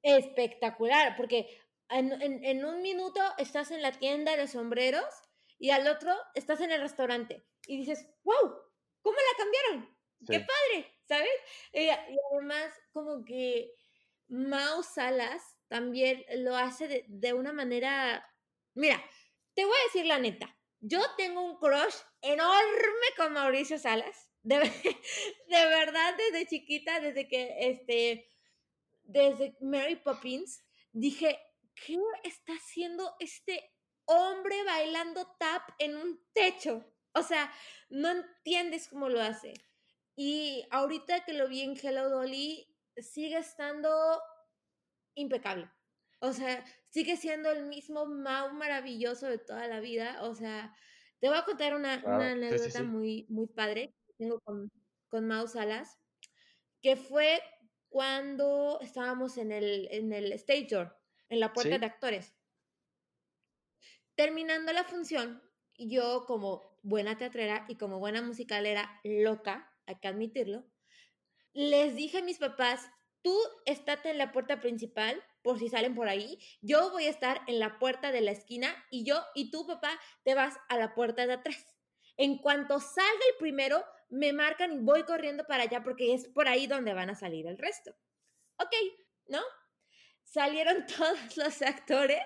Espectacular, 0.02 1.16
porque 1.16 1.62
en, 1.92 2.66
un 2.66 2.82
minuto 2.82 3.20
estás 3.38 3.72
en 3.72 3.82
la 3.82 3.92
tienda 3.92 4.36
de 4.36 4.48
sombreros 4.48 5.06
y 5.60 5.72
al 5.72 5.88
otro 5.88 6.14
estás 6.34 6.62
en 6.62 6.72
el 6.72 6.82
restaurante 6.82 7.46
y 7.68 7.78
dices, 7.78 8.08
wow, 8.24 8.56
¿cómo 9.02 9.18
la 9.18 9.38
cambiaron? 9.38 9.98
¡Qué 10.28 10.40
padre! 10.40 10.88
¿Sabes? 11.08 11.30
Y, 11.74 11.90
además, 11.90 12.74
como 12.94 13.26
que 13.26 13.74
Mao 14.28 14.84
Salas 14.84 15.58
también 15.68 16.24
lo 16.36 16.56
hace 16.56 17.06
de, 17.08 17.34
una 17.34 17.52
manera. 17.52 18.26
Mira, 18.74 19.04
te 19.54 19.66
voy 19.66 19.74
a 19.74 19.84
decir 19.86 20.06
la 20.06 20.20
neta. 20.20 20.58
Yo 20.80 21.02
tengo 21.18 21.42
un 21.42 21.58
crush 21.58 21.96
enorme 22.22 23.08
con 23.18 23.34
Mauricio 23.34 23.78
Salas. 23.78 24.30
De, 24.44 24.58
de 25.48 25.66
verdad, 25.66 26.16
desde 26.18 26.48
chiquita, 26.48 27.00
desde 27.00 27.28
que 27.28 27.56
este. 27.60 28.28
Desde 29.04 29.58
Mary 29.60 29.98
Poppins, 29.98 30.64
dije, 30.94 31.38
¿qué 31.76 31.98
está 32.24 32.54
haciendo 32.54 33.16
este 33.20 33.74
hombre 34.06 34.64
bailando 34.64 35.36
tap 35.40 35.70
en 35.80 35.96
un 35.96 36.20
techo? 36.34 36.86
O 37.14 37.24
sea, 37.24 37.52
no 37.90 38.10
entiendes 38.10 38.88
cómo 38.88 39.10
lo 39.10 39.22
hace. 39.22 39.54
Y 40.16 40.66
ahorita 40.72 41.26
que 41.26 41.34
lo 41.34 41.48
vi 41.48 41.62
en 41.62 41.78
Hello 41.78 42.10
Dolly, 42.10 42.68
sigue 42.98 43.38
estando 43.38 44.22
impecable. 45.16 45.70
O 46.20 46.34
sea, 46.34 46.64
sigue 46.90 47.18
siendo 47.18 47.52
el 47.52 47.66
mismo 47.66 48.06
Mau 48.06 48.54
maravilloso 48.54 49.28
de 49.28 49.40
toda 49.40 49.68
la 49.68 49.80
vida. 49.80 50.22
O 50.24 50.36
sea, 50.36 50.76
te 51.20 51.28
voy 51.28 51.38
a 51.38 51.46
contar 51.46 51.76
una, 51.76 51.94
anécdota 51.94 52.84
Muy, 52.84 53.26
muy 53.30 53.48
padre 53.48 53.96
que 54.06 54.14
tengo 54.18 54.40
con, 54.42 54.72
con 55.08 55.28
Mau 55.28 55.48
Salas, 55.48 55.98
que 56.82 56.96
fue 56.96 57.42
cuando 57.90 58.80
estábamos 58.82 59.38
en 59.38 59.52
el, 59.52 59.88
en 59.92 60.14
el 60.14 60.32
stage 60.34 60.68
door, 60.70 61.01
en 61.32 61.40
la 61.40 61.54
puerta 61.54 61.80
de 61.80 61.86
actores. 61.86 62.36
Terminando 64.16 64.72
la 64.74 64.84
función, 64.84 65.42
yo 65.78 66.26
como 66.28 66.78
buena 66.84 67.18
teatrera 67.18 67.66
y 67.68 67.78
como 67.78 68.00
buena 68.00 68.22
musicalera 68.22 69.00
loca, 69.04 69.74
hay 69.88 69.96
que 69.96 70.08
admitirlo, 70.08 70.66
les 71.54 71.96
dije 71.96 72.20
a 72.20 72.24
mis 72.24 72.38
papás, 72.38 72.88
tú 73.22 73.36
estate 73.66 74.12
en 74.12 74.18
la 74.18 74.32
puerta 74.32 74.60
principal 74.60 75.24
por 75.42 75.58
si 75.58 75.70
salen 75.70 75.96
por 75.96 76.08
ahí, 76.08 76.38
yo 76.62 76.92
voy 76.92 77.06
a 77.06 77.10
estar 77.10 77.42
en 77.48 77.60
la 77.60 77.80
puerta 77.80 78.12
de 78.12 78.22
la 78.22 78.32
esquina 78.32 78.76
y 78.92 79.04
yo 79.06 79.24
y 79.34 79.50
tú 79.50 79.66
papá 79.66 80.00
te 80.24 80.36
vas 80.36 80.56
a 80.70 80.78
la 80.78 80.94
puerta 80.94 81.26
de 81.26 81.34
atrás. 81.34 81.66
En 82.18 82.38
cuanto 82.38 82.80
salga 82.80 83.26
el 83.32 83.38
primero, 83.40 83.84
me 84.10 84.34
marcan 84.34 84.74
y 84.74 84.80
voy 84.80 85.04
corriendo 85.04 85.46
para 85.46 85.64
allá 85.64 85.82
porque 85.82 86.14
es 86.14 86.28
por 86.28 86.48
ahí 86.48 86.68
donde 86.68 86.94
van 86.94 87.10
a 87.10 87.16
salir 87.16 87.48
el 87.48 87.58
resto. 87.58 87.96
Ok, 88.58 88.74
¿no? 89.28 89.42
Salieron 90.32 90.86
todos 90.98 91.38
los 91.38 91.62
actores 91.62 92.24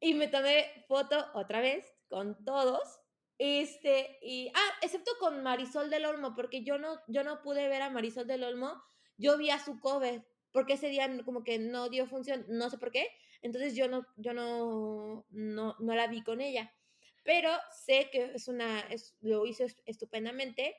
y 0.00 0.14
me 0.14 0.28
tomé 0.28 0.84
foto 0.86 1.26
otra 1.34 1.60
vez 1.60 1.84
con 2.08 2.44
todos. 2.44 3.00
Este, 3.38 4.18
y, 4.20 4.52
ah, 4.54 4.70
excepto 4.82 5.12
con 5.18 5.42
Marisol 5.42 5.88
del 5.88 6.04
Olmo, 6.04 6.34
porque 6.34 6.62
yo 6.62 6.76
no, 6.76 7.00
yo 7.08 7.24
no 7.24 7.40
pude 7.40 7.68
ver 7.68 7.80
a 7.80 7.88
Marisol 7.88 8.26
del 8.26 8.44
Olmo 8.44 8.82
yo 9.20 9.36
vi 9.36 9.50
a 9.50 9.62
su 9.62 9.78
cover, 9.80 10.26
porque 10.50 10.72
ese 10.72 10.88
día 10.88 11.08
como 11.24 11.44
que 11.44 11.58
no 11.58 11.90
dio 11.90 12.06
función, 12.06 12.46
no 12.48 12.70
sé 12.70 12.78
por 12.78 12.90
qué, 12.90 13.06
entonces 13.42 13.76
yo 13.76 13.86
no, 13.86 14.06
yo 14.16 14.32
no, 14.32 15.26
no, 15.28 15.76
no 15.78 15.94
la 15.94 16.06
vi 16.06 16.22
con 16.22 16.40
ella, 16.40 16.74
pero 17.22 17.50
sé 17.84 18.08
que 18.10 18.32
es 18.34 18.48
una, 18.48 18.80
es, 18.80 19.14
lo 19.20 19.44
hizo 19.44 19.64
estupendamente, 19.84 20.74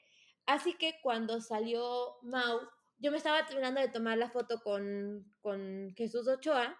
así 0.47 0.73
que 0.73 0.99
cuando 1.03 1.39
salió 1.39 2.17
Mau, 2.23 2.59
yo 3.01 3.11
me 3.11 3.17
estaba 3.17 3.45
terminando 3.45 3.81
de 3.81 3.89
tomar 3.89 4.17
la 4.17 4.29
foto 4.29 4.61
con, 4.61 5.25
con 5.41 5.93
Jesús 5.95 6.27
Ochoa, 6.27 6.77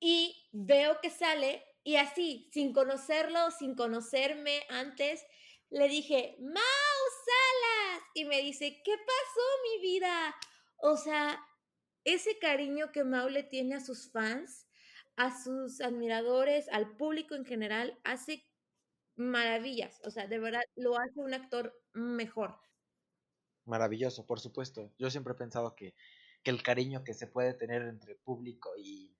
y 0.00 0.48
veo 0.52 0.98
que 1.00 1.08
sale, 1.08 1.64
y 1.84 1.96
así, 1.96 2.50
sin 2.52 2.72
conocerlo, 2.72 3.50
sin 3.52 3.74
conocerme 3.74 4.64
antes, 4.68 5.24
le 5.70 5.88
dije, 5.88 6.36
Mau 6.40 6.54
Salas. 7.24 8.02
Y 8.14 8.24
me 8.24 8.42
dice, 8.42 8.82
¿qué 8.84 8.92
pasó, 8.92 9.42
mi 9.62 9.82
vida? 9.82 10.34
O 10.76 10.96
sea, 10.96 11.40
ese 12.04 12.38
cariño 12.38 12.92
que 12.92 13.04
Mau 13.04 13.28
le 13.28 13.44
tiene 13.44 13.76
a 13.76 13.80
sus 13.80 14.10
fans, 14.10 14.68
a 15.16 15.30
sus 15.42 15.80
admiradores, 15.80 16.68
al 16.70 16.96
público 16.96 17.34
en 17.34 17.44
general, 17.44 17.98
hace 18.04 18.44
maravillas. 19.16 20.00
O 20.04 20.10
sea, 20.10 20.26
de 20.26 20.38
verdad, 20.38 20.62
lo 20.76 20.98
hace 20.98 21.20
un 21.20 21.34
actor 21.34 21.74
mejor. 21.92 22.58
Maravilloso, 23.64 24.26
por 24.26 24.40
supuesto. 24.40 24.92
Yo 24.98 25.10
siempre 25.10 25.32
he 25.32 25.36
pensado 25.36 25.74
que, 25.74 25.94
el 26.44 26.62
cariño 26.62 27.04
que 27.04 27.14
se 27.14 27.26
puede 27.26 27.54
tener 27.54 27.82
entre 27.82 28.16
público 28.16 28.70
y, 28.76 29.16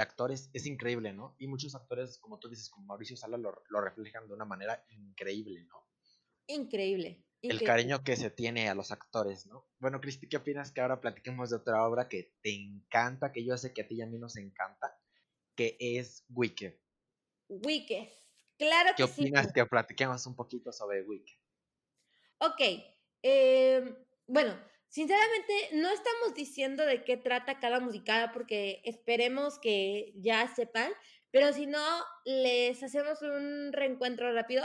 actores 0.00 0.50
es 0.52 0.66
increíble, 0.66 1.12
¿no? 1.12 1.36
Y 1.38 1.46
muchos 1.46 1.76
actores, 1.76 2.18
como 2.18 2.40
tú 2.40 2.48
dices, 2.48 2.68
como 2.68 2.86
Mauricio 2.86 3.16
Sala, 3.16 3.36
lo, 3.36 3.62
lo 3.68 3.80
reflejan 3.80 4.26
de 4.26 4.34
una 4.34 4.44
manera 4.44 4.84
increíble, 4.88 5.64
¿no? 5.66 5.86
Increíble. 6.48 7.24
El 7.50 7.62
cariño 7.62 8.02
que 8.02 8.16
se 8.16 8.30
tiene 8.30 8.68
a 8.68 8.74
los 8.74 8.90
actores, 8.90 9.46
¿no? 9.46 9.66
Bueno, 9.78 10.00
Cristi, 10.00 10.28
¿qué 10.28 10.38
opinas 10.38 10.72
que 10.72 10.80
ahora 10.80 11.00
platiquemos 11.00 11.50
de 11.50 11.56
otra 11.56 11.86
obra 11.86 12.08
que 12.08 12.34
te 12.40 12.54
encanta, 12.54 13.32
que 13.32 13.44
yo 13.44 13.56
sé 13.58 13.74
que 13.74 13.82
a 13.82 13.86
ti 13.86 13.96
y 13.96 14.02
a 14.02 14.06
mí 14.06 14.18
nos 14.18 14.36
encanta, 14.36 14.98
que 15.54 15.76
es 15.78 16.24
Wicked? 16.30 16.74
Wicked, 17.48 18.08
claro 18.56 18.90
que 18.96 19.06
sí. 19.06 19.14
¿Qué 19.14 19.22
opinas 19.22 19.52
que 19.52 19.66
platiquemos 19.66 20.26
un 20.26 20.34
poquito 20.34 20.72
sobre 20.72 21.02
Wicked? 21.02 21.36
Ok, 22.38 22.60
em, 23.24 23.96
bueno, 24.26 24.56
sinceramente 24.88 25.70
no 25.72 25.90
estamos 25.90 26.34
diciendo 26.34 26.86
de 26.86 27.02
qué 27.02 27.16
trata 27.16 27.58
cada 27.58 27.80
musical 27.80 28.30
porque 28.32 28.80
esperemos 28.84 29.58
que 29.58 30.12
ya 30.16 30.46
sepan, 30.54 30.92
pero 31.32 31.52
si 31.52 31.66
no, 31.66 31.84
les 32.24 32.82
hacemos 32.82 33.22
un 33.22 33.72
reencuentro 33.72 34.32
rápido 34.32 34.64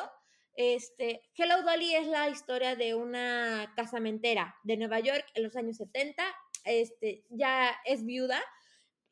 este, 0.62 1.22
Hello 1.38 1.63
Dolly 1.63 1.96
es 1.96 2.06
la 2.08 2.28
historia 2.28 2.75
de 2.75 2.94
una 2.94 3.72
casamentera 3.78 4.58
de 4.63 4.75
Nueva 4.75 5.00
York 5.00 5.25
en 5.34 5.44
los 5.44 5.56
años 5.56 5.78
70. 5.78 6.22
Este, 6.66 7.24
ya 7.30 7.72
es 7.86 8.06
viuda 8.06 8.42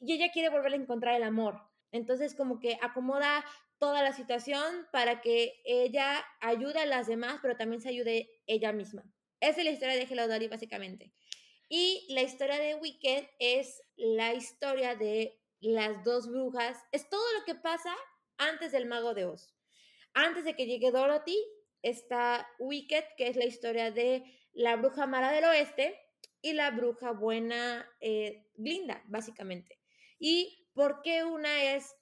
y 0.02 0.12
ella 0.12 0.30
quiere 0.34 0.50
volver 0.50 0.74
a 0.74 0.76
encontrar 0.76 1.16
el 1.16 1.24
amor. 1.24 1.62
Entonces, 1.94 2.36
como 2.36 2.60
que 2.60 2.78
acomoda 2.82 3.46
toda 3.78 4.04
la 4.04 4.12
situación 4.12 4.88
para 4.92 5.22
que 5.22 5.62
ella 5.64 6.22
ayude 6.42 6.80
a 6.80 6.86
las 6.86 7.08
demás, 7.08 7.40
pero 7.42 7.56
también 7.56 7.82
se 7.82 7.88
ayude 7.88 8.30
ella 8.46 8.74
misma. 8.74 9.06
Esa 9.40 9.60
es 9.60 9.66
la 9.66 9.72
historia 9.72 9.96
de 9.96 10.04
Hello 10.04 10.28
Dolly, 10.28 10.48
básicamente. 10.48 11.14
Y 11.70 12.06
la 12.10 12.22
historia 12.22 12.58
de 12.58 12.76
Wicked 12.76 13.26
es 13.40 13.82
la 13.96 14.34
historia 14.34 14.96
de 14.96 15.40
las 15.60 16.04
dos 16.04 16.28
brujas. 16.30 16.78
Es 16.92 17.10
todo 17.10 17.26
lo 17.38 17.46
que 17.46 17.56
pasa 17.56 17.96
antes 18.38 18.72
del 18.72 18.86
Mago 18.86 19.14
de 19.14 19.26
Oz. 19.26 19.54
Antes 20.14 20.46
de 20.46 20.56
que 20.56 20.66
llegue 20.66 20.92
Dorothy, 20.92 21.38
está 21.82 22.48
Wicked, 22.60 23.04
que 23.18 23.28
es 23.28 23.36
la 23.36 23.46
historia 23.46 23.92
de 23.92 24.24
la 24.54 24.76
bruja 24.76 25.06
mala 25.06 25.32
del 25.32 25.44
oeste 25.44 25.96
y 26.42 26.54
la 26.54 26.72
bruja 26.72 27.12
buena 27.12 27.88
eh, 28.00 28.48
Glinda, 28.56 29.04
básicamente. 29.08 29.80
Y 30.20 30.70
por 30.74 31.02
qué 31.02 31.24
una 31.24 31.76
es 31.76 31.96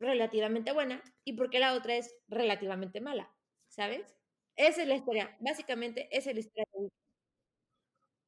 relativamente 0.00 0.72
buena 0.72 1.02
y 1.24 1.34
por 1.34 1.50
qué 1.50 1.60
la 1.60 1.74
otra 1.74 1.96
es 1.96 2.14
relativamente 2.28 3.00
mala, 3.00 3.32
¿sabes? 3.68 4.16
Esa 4.56 4.82
es 4.82 4.88
la 4.88 4.96
historia, 4.96 5.36
básicamente 5.40 6.08
esa 6.10 6.30
es 6.30 6.36
la 6.36 6.40
historia. 6.40 6.88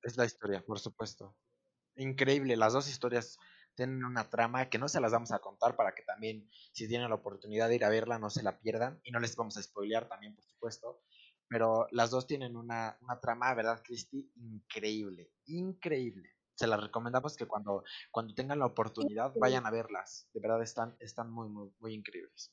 Es 0.03 0.17
la 0.17 0.25
historia, 0.25 0.65
por 0.65 0.79
supuesto. 0.79 1.37
Increíble, 1.97 2.57
las 2.57 2.73
dos 2.73 2.89
historias 2.89 3.39
tienen 3.75 4.05
una 4.05 4.31
trama 4.31 4.69
que 4.69 4.79
no 4.79 4.89
se 4.89 5.01
las 5.01 5.13
vamos 5.13 5.33
a 5.33 5.41
contar 5.41 5.77
para 5.77 5.95
que 5.95 6.03
también, 6.03 6.49
si 6.73 6.89
tienen 6.89 7.09
la 7.09 7.17
oportunidad 7.17 7.69
de 7.69 7.77
ir 7.77 7.85
a 7.85 7.89
verla, 7.89 8.19
no 8.19 8.31
se 8.31 8.43
la 8.43 8.59
pierdan. 8.61 9.01
Y 9.05 9.11
no 9.11 9.21
les 9.21 9.37
vamos 9.37 9.57
a 9.57 9.63
spoilear 9.63 10.09
también, 10.09 10.35
por 10.35 10.45
supuesto. 10.45 11.03
Pero 11.49 11.87
las 11.91 12.11
dos 12.11 12.27
tienen 12.27 12.57
una, 12.57 12.97
una 13.01 13.21
trama, 13.21 13.55
¿verdad, 13.55 13.83
Cristi? 13.85 14.31
Increíble, 14.37 15.33
increíble. 15.47 16.31
Se 16.55 16.67
las 16.67 16.81
recomendamos 16.81 17.37
que 17.37 17.47
cuando, 17.47 17.85
cuando 18.11 18.35
tengan 18.35 18.61
la 18.61 18.67
oportunidad 18.67 19.33
vayan 19.41 19.67
a 19.67 19.71
verlas. 19.71 20.29
De 20.33 20.41
verdad 20.41 20.63
están, 20.63 20.97
están 21.01 21.31
muy, 21.31 21.49
muy, 21.49 21.71
muy 21.81 21.95
increíbles. 21.95 22.53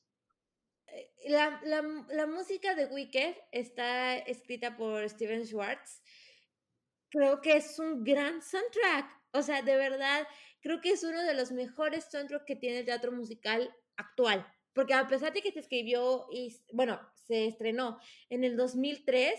Eh, 0.88 1.12
la, 1.28 1.60
la, 1.62 2.26
música 2.26 2.74
de 2.74 2.86
Wicked 2.86 3.36
está 3.50 4.16
escrita 4.18 4.76
por 4.76 5.08
Steven 5.08 5.46
Schwartz. 5.46 6.02
Creo 7.10 7.40
que 7.40 7.56
es 7.56 7.78
un 7.78 8.04
gran 8.04 8.42
soundtrack. 8.42 9.22
O 9.32 9.42
sea, 9.42 9.62
de 9.62 9.76
verdad, 9.76 10.26
creo 10.60 10.80
que 10.80 10.90
es 10.90 11.02
uno 11.04 11.22
de 11.22 11.34
los 11.34 11.52
mejores 11.52 12.06
soundtracks 12.10 12.44
que 12.46 12.56
tiene 12.56 12.80
el 12.80 12.84
teatro 12.84 13.12
musical 13.12 13.74
actual. 13.96 14.46
Porque 14.72 14.94
a 14.94 15.06
pesar 15.06 15.32
de 15.32 15.42
que 15.42 15.52
se 15.52 15.60
escribió 15.60 16.26
y, 16.30 16.56
bueno, 16.72 17.00
se 17.26 17.46
estrenó 17.46 17.98
en 18.30 18.44
el 18.44 18.56
2003, 18.56 19.38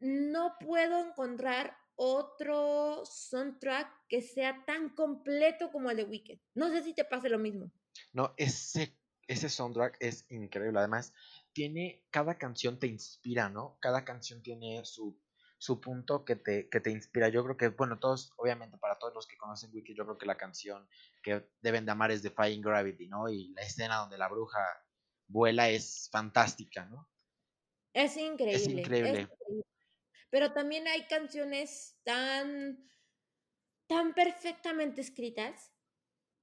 no 0.00 0.56
puedo 0.60 1.00
encontrar 1.00 1.76
otro 1.96 3.04
soundtrack 3.04 3.90
que 4.08 4.22
sea 4.22 4.64
tan 4.66 4.90
completo 4.90 5.72
como 5.72 5.90
el 5.90 5.96
de 5.96 6.04
Wicked. 6.04 6.38
No 6.54 6.70
sé 6.70 6.82
si 6.82 6.94
te 6.94 7.04
pasa 7.04 7.28
lo 7.28 7.38
mismo. 7.38 7.72
No, 8.12 8.34
ese, 8.36 8.96
ese 9.28 9.48
soundtrack 9.48 9.96
es 10.00 10.26
increíble. 10.30 10.80
Además, 10.80 11.12
tiene, 11.52 12.04
cada 12.10 12.38
canción 12.38 12.78
te 12.78 12.88
inspira, 12.88 13.48
¿no? 13.48 13.78
Cada 13.80 14.04
canción 14.04 14.42
tiene 14.42 14.84
su 14.84 15.16
su 15.58 15.80
punto 15.80 16.24
que 16.24 16.36
te, 16.36 16.68
que 16.70 16.80
te 16.80 16.90
inspira. 16.90 17.28
Yo 17.28 17.42
creo 17.42 17.56
que, 17.56 17.68
bueno, 17.68 17.98
todos, 17.98 18.32
obviamente 18.36 18.78
para 18.78 18.98
todos 18.98 19.12
los 19.12 19.26
que 19.26 19.36
conocen 19.36 19.70
Wiki, 19.74 19.94
yo 19.94 20.04
creo 20.04 20.16
que 20.16 20.26
la 20.26 20.36
canción 20.36 20.88
que 21.22 21.50
deben 21.60 21.84
de 21.84 21.92
amar 21.92 22.12
es 22.12 22.22
de 22.22 22.30
Flying 22.30 22.62
Gravity, 22.62 23.08
¿no? 23.08 23.28
Y 23.28 23.48
la 23.54 23.62
escena 23.62 23.96
donde 23.96 24.18
la 24.18 24.28
bruja 24.28 24.60
vuela 25.26 25.68
es 25.68 26.08
fantástica, 26.12 26.86
¿no? 26.86 27.10
Es 27.92 28.16
increíble. 28.16 28.54
Es 28.54 28.68
increíble. 28.68 29.28
Pero 30.30 30.52
también 30.52 30.86
hay 30.86 31.06
canciones 31.08 31.98
tan, 32.04 32.88
tan 33.88 34.14
perfectamente 34.14 35.00
escritas. 35.00 35.72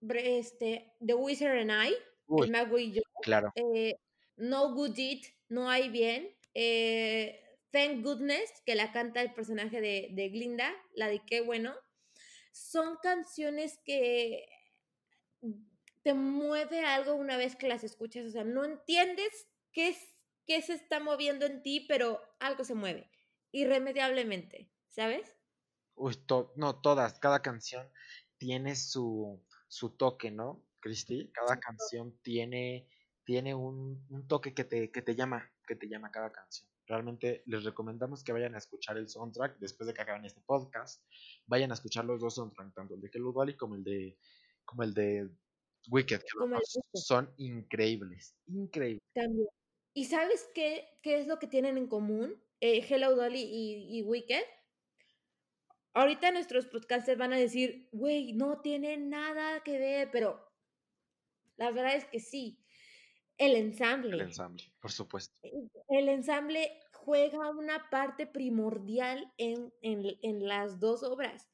Este, 0.02 0.94
The 1.00 1.14
Wizard 1.14 1.58
and 1.58 1.72
I, 1.72 1.96
el 2.44 2.52
mago 2.52 2.78
y 2.78 2.94
yo. 2.94 3.02
Claro. 3.22 3.52
Eh, 3.56 3.96
no 4.38 4.74
Good 4.74 4.96
Deed, 4.96 5.24
No 5.50 5.70
Hay 5.70 5.90
Bien. 5.90 6.36
Eh, 6.54 7.42
Thank 7.72 8.04
Goodness, 8.04 8.62
que 8.66 8.76
la 8.76 8.94
canta 8.94 9.22
el 9.22 9.34
personaje 9.34 9.82
de, 9.82 10.10
de 10.12 10.30
Glinda, 10.30 10.74
la 10.94 11.10
de 11.10 11.22
Qué 11.26 11.42
bueno, 11.42 11.76
son 12.54 12.96
canciones 13.04 13.80
que 13.84 14.48
te 16.04 16.14
mueve 16.14 16.86
algo 16.86 17.16
una 17.16 17.36
vez 17.36 17.56
que 17.58 17.68
las 17.68 17.84
escuchas, 17.84 18.28
o 18.28 18.30
sea, 18.30 18.46
no 18.46 18.64
entiendes 18.64 19.48
qué, 19.74 19.90
es, 19.90 19.98
qué 20.46 20.62
se 20.62 20.74
está 20.74 21.02
moviendo 21.02 21.46
en 21.46 21.62
ti, 21.64 21.86
pero 21.88 22.22
algo 22.40 22.64
se 22.64 22.76
mueve. 22.76 23.12
irremediablemente, 23.52 24.72
¿sabes? 24.90 25.36
Uy, 25.96 26.16
no, 26.56 26.80
todas, 26.82 27.20
cada 27.20 27.42
canción 27.42 27.90
tiene 28.38 28.76
su, 28.76 29.42
su 29.68 29.90
toque, 29.98 30.32
¿no, 30.32 30.64
Cristi? 30.86 31.32
Cada 31.34 31.60
canción 31.60 32.16
tiene, 32.22 32.88
tiene 33.24 33.56
un, 33.56 34.06
un 34.08 34.28
toque 34.28 34.54
que 34.54 34.66
te, 34.66 34.92
que 34.92 35.02
te 35.02 35.16
llama, 35.16 35.52
que 35.68 35.76
te 35.76 35.88
llama 35.88 36.12
cada 36.12 36.32
canción. 36.32 36.70
Realmente 36.86 37.42
les 37.48 37.64
recomendamos 37.64 38.24
que 38.24 38.32
vayan 38.32 38.54
a 38.54 38.60
escuchar 38.60 38.96
el 38.98 39.10
soundtrack 39.10 39.58
después 39.58 39.88
de 39.88 39.96
que 39.96 40.04
acaben 40.04 40.26
este 40.26 40.42
podcast. 40.42 41.04
Vayan 41.48 41.72
a 41.72 41.74
escuchar 41.74 42.06
los 42.06 42.22
dos 42.22 42.36
soundtracks, 42.36 42.76
tanto 42.76 42.94
el 42.94 43.02
de 43.02 43.10
Hello 43.12 43.32
Dolly 43.32 43.58
como 43.58 43.74
el 43.74 43.84
de 43.84 44.20
como 44.64 44.84
el 44.84 44.94
de 44.94 45.28
Wicked, 45.90 46.22
que 46.22 47.00
son 47.00 47.34
increíbles, 47.38 48.36
increíbles. 48.46 49.02
También. 49.16 49.48
¿Y 49.96 50.06
sabes 50.06 50.48
qué, 50.54 50.88
qué 51.02 51.20
es 51.20 51.26
lo 51.26 51.40
que 51.40 51.48
tienen 51.48 51.80
en 51.80 51.88
común 51.88 52.40
eh, 52.60 52.86
Hello 52.88 53.16
Dolly 53.16 53.42
y, 53.42 53.98
y, 53.98 54.04
Wicked? 54.04 54.44
Ahorita 55.96 56.32
nuestros 56.32 56.68
podcasters 56.68 57.18
van 57.18 57.34
a 57.34 57.38
decir, 57.38 57.90
güey, 57.92 58.34
no 58.34 58.62
tiene 58.62 58.98
nada 58.98 59.64
que 59.64 59.80
ver, 59.80 60.12
pero 60.12 60.46
la 61.58 61.72
verdad 61.72 61.96
es 61.96 62.06
que 62.06 62.20
sí. 62.20 62.60
El 63.38 63.56
ensamble. 63.56 64.16
El 64.16 64.22
ensamble, 64.22 64.64
por 64.80 64.92
supuesto. 64.92 65.36
El 65.90 66.10
ensamble 66.10 66.80
juega 66.94 67.50
una 67.50 67.90
parte 67.90 68.26
primordial 68.26 69.32
en, 69.38 69.74
en, 69.82 70.48
las 70.48 70.80
dos 70.80 71.04
obras, 71.04 71.50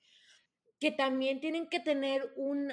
que 0.80 0.92
también 0.92 1.42
tienen 1.42 1.68
que 1.68 1.80
tener 1.80 2.32
un, 2.36 2.72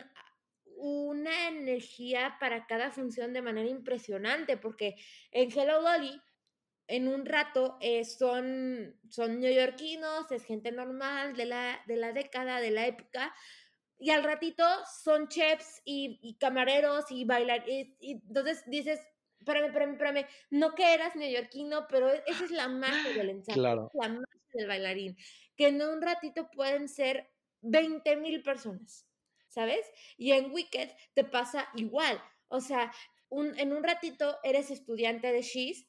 una 0.76 1.48
energía 1.48 2.36
para 2.38 2.66
cada 2.66 2.90
función 2.90 3.32
de 3.32 3.42
manera 3.42 3.68
impresionante, 3.68 4.56
porque 4.56 4.94
en 5.32 5.50
Hello 5.50 5.82
Dolly, 5.82 6.20
en 6.86 7.08
un 7.08 7.26
rato 7.26 7.78
eh, 7.80 8.04
son, 8.04 8.98
son 9.08 9.40
neoyorquinos, 9.40 10.30
es 10.30 10.44
gente 10.44 10.70
normal 10.70 11.34
de 11.34 11.46
la, 11.46 11.82
de 11.86 11.96
la 11.96 12.12
década, 12.12 12.60
de 12.60 12.70
la 12.70 12.86
época, 12.86 13.34
y 13.98 14.10
al 14.10 14.22
ratito 14.22 14.64
son 15.02 15.28
chefs 15.28 15.82
y, 15.84 16.36
camareros 16.38 17.10
y 17.10 17.24
bailarines. 17.24 17.96
Y, 18.00 18.12
entonces 18.12 18.62
dices, 18.66 19.00
espérame, 19.40 19.66
espérame, 19.66 19.92
espérame, 19.92 20.26
no 20.50 20.74
que 20.74 20.94
eras 20.94 21.16
neoyorquino, 21.16 21.86
pero 21.88 22.12
e, 22.12 22.22
esa 22.26 22.44
es 22.44 22.50
la 22.50 22.68
magia 22.68 23.12
del 23.12 23.30
ensayo, 23.30 23.60
claro. 23.60 23.90
la 23.94 24.08
magia 24.08 24.26
del 24.54 24.68
bailarín, 24.68 25.16
que 25.56 25.68
en 25.68 25.82
un 25.82 26.00
ratito 26.00 26.48
pueden 26.50 26.88
ser 26.88 27.30
20 27.62 28.16
mil 28.16 28.42
personas, 28.42 29.06
¿sabes? 29.48 29.84
Y 30.16 30.32
en 30.32 30.52
Wicked 30.52 30.90
te 31.14 31.24
pasa 31.24 31.68
igual, 31.74 32.22
o 32.48 32.60
sea, 32.60 32.92
un, 33.28 33.58
en 33.58 33.72
un 33.72 33.82
ratito 33.82 34.38
eres 34.42 34.70
estudiante 34.70 35.32
de 35.32 35.42
She's, 35.42 35.86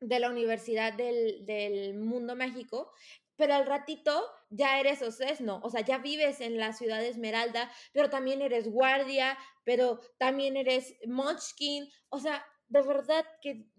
de 0.00 0.20
la 0.20 0.30
Universidad 0.30 0.92
del, 0.92 1.44
del 1.44 1.94
Mundo 1.94 2.36
Mágico, 2.36 2.92
pero 3.38 3.54
al 3.54 3.66
ratito 3.66 4.28
ya 4.50 4.80
eres 4.80 5.00
Ocesno, 5.00 5.60
o 5.62 5.70
sea, 5.70 5.80
ya 5.82 5.98
vives 5.98 6.40
en 6.40 6.58
la 6.58 6.72
ciudad 6.72 6.98
de 6.98 7.08
Esmeralda, 7.08 7.70
pero 7.92 8.10
también 8.10 8.42
eres 8.42 8.68
guardia, 8.68 9.38
pero 9.64 10.00
también 10.18 10.56
eres 10.56 10.96
Munchkin, 11.06 11.88
o 12.08 12.18
sea, 12.18 12.44
de 12.66 12.82
verdad 12.82 13.24
que 13.40 13.70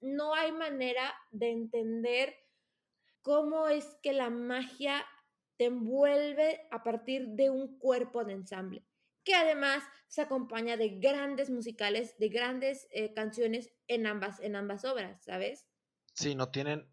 no 0.00 0.32
hay 0.32 0.52
manera 0.52 1.12
de 1.32 1.50
entender 1.50 2.36
cómo 3.20 3.66
es 3.66 3.96
que 4.00 4.12
la 4.12 4.30
magia 4.30 5.04
te 5.56 5.64
envuelve 5.64 6.68
a 6.70 6.84
partir 6.84 7.30
de 7.30 7.50
un 7.50 7.80
cuerpo 7.80 8.24
de 8.24 8.34
ensamble, 8.34 8.86
que 9.24 9.34
además 9.34 9.82
se 10.06 10.22
acompaña 10.22 10.76
de 10.76 11.00
grandes 11.00 11.50
musicales, 11.50 12.16
de 12.18 12.28
grandes 12.28 12.86
eh, 12.92 13.12
canciones 13.12 13.72
en 13.88 14.06
ambas, 14.06 14.38
en 14.38 14.54
ambas 14.54 14.84
obras, 14.84 15.20
¿sabes? 15.24 15.66
Sí, 16.14 16.36
no 16.36 16.52
tienen 16.52 16.88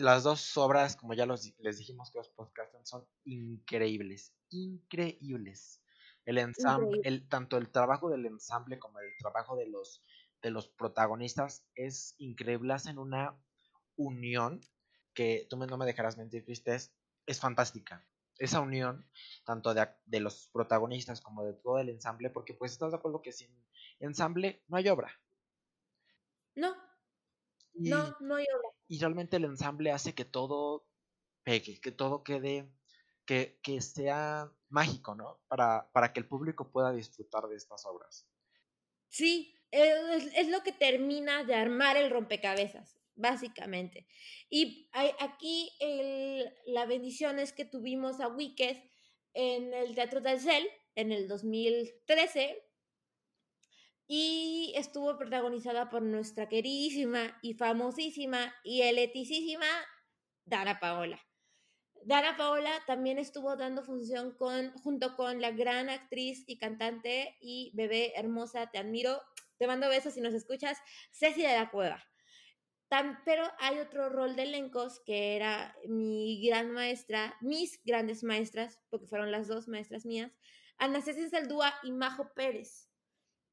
las 0.00 0.24
dos 0.24 0.56
obras, 0.56 0.96
como 0.96 1.14
ya 1.14 1.26
les 1.26 1.78
dijimos 1.78 2.10
que 2.10 2.18
los 2.18 2.28
podcasts 2.30 2.76
son 2.88 3.06
increíbles, 3.24 4.34
increíbles. 4.50 5.82
El 6.24 6.38
ensamble, 6.38 7.00
el, 7.04 7.28
tanto 7.28 7.56
el 7.56 7.70
trabajo 7.70 8.10
del 8.10 8.26
ensamble 8.26 8.78
como 8.78 9.00
el 9.00 9.10
trabajo 9.18 9.56
de 9.56 9.66
los, 9.66 10.02
de 10.42 10.50
los 10.50 10.68
protagonistas 10.68 11.64
es 11.74 12.14
increíble. 12.18 12.72
Hacen 12.72 12.98
una 12.98 13.36
unión 13.96 14.60
que 15.14 15.46
tú 15.48 15.56
no 15.56 15.76
me 15.76 15.86
dejarás 15.86 16.16
mentir, 16.16 16.44
Cristi, 16.44 16.70
es, 16.70 17.40
fantástica. 17.40 18.06
Esa 18.38 18.60
unión, 18.60 19.06
tanto 19.44 19.74
de, 19.74 19.86
de, 20.06 20.20
los 20.20 20.48
protagonistas 20.52 21.20
como 21.20 21.44
de 21.44 21.52
todo 21.52 21.78
el 21.78 21.90
ensamble, 21.90 22.30
porque 22.30 22.54
pues 22.54 22.72
estás 22.72 22.92
de 22.92 22.96
acuerdo 22.96 23.22
que 23.22 23.32
sin 23.32 23.50
ensamble 23.98 24.62
no 24.68 24.78
hay 24.78 24.88
obra. 24.88 25.12
No. 26.54 26.74
no, 27.74 28.16
no 28.20 28.36
hay 28.36 28.46
obra 28.56 28.69
y 28.90 28.98
realmente 28.98 29.36
el 29.36 29.44
ensamble 29.44 29.92
hace 29.92 30.16
que 30.16 30.24
todo 30.24 30.84
pegue, 31.44 31.80
que 31.80 31.92
todo 31.92 32.24
quede, 32.24 32.68
que, 33.24 33.60
que 33.62 33.80
sea 33.80 34.52
mágico, 34.68 35.14
¿no? 35.14 35.40
Para, 35.46 35.88
para, 35.92 36.12
que 36.12 36.18
el 36.18 36.26
público 36.26 36.72
pueda 36.72 36.90
disfrutar 36.90 37.46
de 37.46 37.54
estas 37.54 37.86
obras. 37.86 38.26
Sí, 39.08 39.54
es, 39.70 40.48
lo 40.48 40.64
que 40.64 40.72
termina 40.72 41.44
de 41.44 41.54
armar 41.54 41.96
el 41.96 42.10
rompecabezas, 42.10 42.98
básicamente. 43.14 44.08
Y 44.50 44.88
hay, 44.90 45.12
aquí 45.20 45.70
la 46.66 46.84
bendición 46.86 47.38
es 47.38 47.52
que 47.52 47.64
tuvimos 47.64 48.18
a 48.18 48.26
Wicked 48.26 48.76
en 49.34 49.72
el 49.72 49.94
Teatro 49.94 50.20
del 50.20 50.40
Cel 50.40 50.68
en 50.96 51.12
el 51.12 51.28
2013 51.28 52.60
y 54.12 54.72
estuvo 54.74 55.16
protagonizada 55.16 55.88
por 55.88 56.02
nuestra 56.02 56.48
queridísima 56.48 57.38
y 57.42 57.54
famosísima 57.54 58.52
y 58.64 58.82
eleticísima 58.82 59.68
Dana 60.44 60.80
Paola. 60.80 61.20
Dana 62.02 62.36
Paola 62.36 62.72
también 62.88 63.18
estuvo 63.18 63.54
dando 63.54 63.84
función 63.84 64.32
con, 64.36 64.72
junto 64.78 65.14
con 65.14 65.40
la 65.40 65.52
gran 65.52 65.88
actriz 65.88 66.42
y 66.48 66.58
cantante 66.58 67.36
y 67.40 67.70
bebé 67.76 68.12
hermosa, 68.16 68.68
te 68.72 68.78
admiro, 68.78 69.22
te 69.58 69.68
mando 69.68 69.88
besos 69.88 70.14
si 70.14 70.20
nos 70.20 70.34
escuchas, 70.34 70.76
Ceci 71.12 71.42
de 71.42 71.54
la 71.54 71.70
Cueva. 71.70 72.04
pero 73.24 73.44
hay 73.60 73.78
otro 73.78 74.08
rol 74.08 74.34
de 74.34 74.42
elencos 74.42 75.00
que 75.06 75.36
era 75.36 75.76
mi 75.86 76.44
gran 76.44 76.72
maestra, 76.72 77.36
mis 77.40 77.80
grandes 77.84 78.24
maestras, 78.24 78.76
porque 78.90 79.06
fueron 79.06 79.30
las 79.30 79.46
dos 79.46 79.68
maestras 79.68 80.04
mías, 80.04 80.32
Ana 80.78 81.00
Ceci 81.00 81.28
Saldúa 81.28 81.72
y 81.84 81.92
Majo 81.92 82.32
Pérez. 82.34 82.89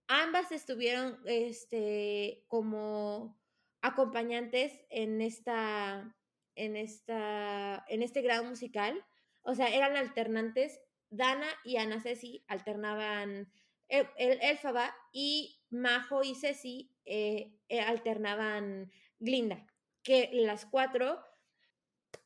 Ambas 0.07 0.51
estuvieron 0.51 1.19
este, 1.25 2.45
como 2.47 3.37
acompañantes 3.81 4.85
en 4.89 5.21
esta, 5.21 6.15
en 6.55 6.75
esta, 6.75 7.85
en 7.87 8.03
este 8.03 8.21
gran 8.21 8.47
musical. 8.47 9.05
O 9.41 9.55
sea, 9.55 9.67
eran 9.67 9.95
alternantes. 9.95 10.79
Dana 11.09 11.47
y 11.63 11.77
Ana 11.77 12.01
Ceci 12.01 12.43
alternaban 12.47 13.49
el, 13.87 14.07
Elfaba 14.17 14.93
y 15.13 15.61
Majo 15.69 16.21
y 16.23 16.35
Ceci 16.35 16.91
eh, 17.05 17.53
eh, 17.69 17.79
alternaban 17.79 18.91
Glinda, 19.19 19.65
que 20.03 20.29
las 20.33 20.65
cuatro 20.65 21.21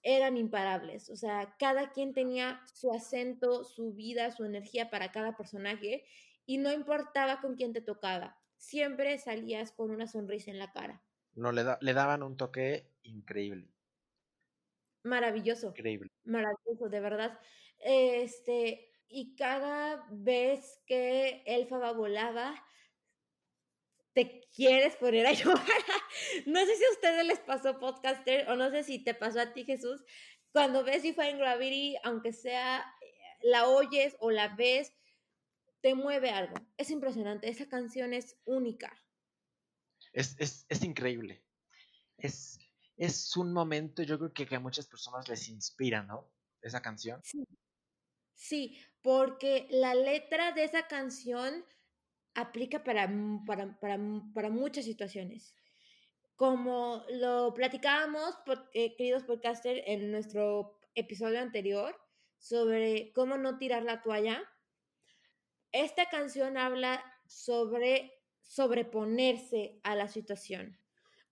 eran 0.03 0.37
imparables. 0.37 1.09
O 1.09 1.15
sea, 1.15 1.55
cada 1.59 1.91
quien 1.91 2.13
tenía 2.13 2.61
su 2.73 2.91
acento, 2.91 3.63
su 3.63 3.93
vida, 3.93 4.31
su 4.31 4.45
energía 4.45 4.89
para 4.89 5.11
cada 5.11 5.35
personaje 5.35 6.05
y 6.45 6.58
no 6.58 6.71
importaba 6.71 7.41
con 7.41 7.56
quién 7.56 7.73
te 7.73 7.82
tocaba, 7.82 8.41
siempre 8.58 9.17
salías 9.17 9.71
con 9.71 9.91
una 9.91 10.08
sonrisa 10.08 10.51
en 10.51 10.60
la 10.60 10.71
cara. 10.71 11.04
No, 11.34 11.51
le, 11.51 11.63
le 11.80 11.93
daban 11.93 12.23
un 12.23 12.38
toque 12.38 12.91
increíble. 13.04 13.67
Maravilloso. 15.04 15.69
Increíble. 15.69 16.10
Maravilloso, 16.23 16.89
de 16.89 16.99
verdad. 16.99 17.39
Este, 17.80 18.91
y 19.08 19.36
cada 19.36 20.08
vez 20.12 20.82
que 20.86 21.43
Elfaba 21.45 21.93
volaba, 21.93 22.63
te 24.13 24.41
quieres 24.56 24.95
poner 24.97 25.25
a 25.25 25.34
llorar. 25.34 25.65
No 26.45 26.65
sé 26.65 26.75
si 26.75 26.84
a 26.84 26.91
ustedes 26.91 27.25
les 27.25 27.39
pasó, 27.39 27.80
podcaster, 27.80 28.49
o 28.49 28.56
no 28.56 28.69
sé 28.69 28.84
si 28.84 29.04
te 29.04 29.13
pasó 29.13 29.39
a 29.39 29.54
ti, 29.54 29.63
Jesús, 29.65 30.04
cuando 30.51 30.84
ves 30.84 31.04
en 31.06 31.38
Gravity, 31.38 31.95
aunque 32.04 32.34
sea 32.34 32.80
eh, 33.01 33.13
la 33.41 33.67
oyes 33.67 34.15
o 34.19 34.32
la 34.32 34.49
ves, 34.49 34.93
te 35.81 35.95
mueve 35.95 36.29
algo. 36.29 36.55
Es 36.77 36.89
impresionante, 36.89 37.49
esa 37.49 37.67
canción 37.67 38.13
es 38.13 38.37
única. 38.45 38.95
Es, 40.13 40.83
increíble. 40.83 41.43
Es, 42.17 42.59
es 42.97 43.35
un 43.37 43.53
momento, 43.53 44.03
yo 44.03 44.17
creo 44.17 44.33
que, 44.33 44.55
a 44.55 44.59
muchas 44.59 44.87
personas 44.87 45.27
les 45.29 45.47
inspira, 45.49 46.03
¿no? 46.03 46.31
Esa 46.61 46.81
canción. 46.81 47.21
Sí. 47.23 47.43
sí, 48.35 48.77
porque 49.01 49.67
la 49.71 49.95
letra 49.95 50.51
de 50.51 50.63
esa 50.63 50.87
canción 50.87 51.65
aplica 52.35 52.83
para, 52.83 53.11
para, 53.45 53.79
para, 53.79 54.49
muchas 54.49 54.85
situaciones. 54.85 55.55
Como 56.35 57.03
lo 57.09 57.53
platicábamos, 57.53 58.35
eh, 58.73 58.95
queridos 58.95 59.23
podcasters, 59.23 59.81
en 59.85 60.11
nuestro 60.11 60.79
episodio 60.95 61.39
anterior 61.39 61.95
sobre 62.37 63.11
cómo 63.13 63.37
no 63.37 63.57
tirar 63.57 63.83
la 63.83 64.01
toalla, 64.01 64.41
esta 65.71 66.07
canción 66.07 66.57
habla 66.57 67.03
sobre 67.27 68.13
sobreponerse 68.41 69.79
a 69.84 69.95
la 69.95 70.07
situación. 70.07 70.77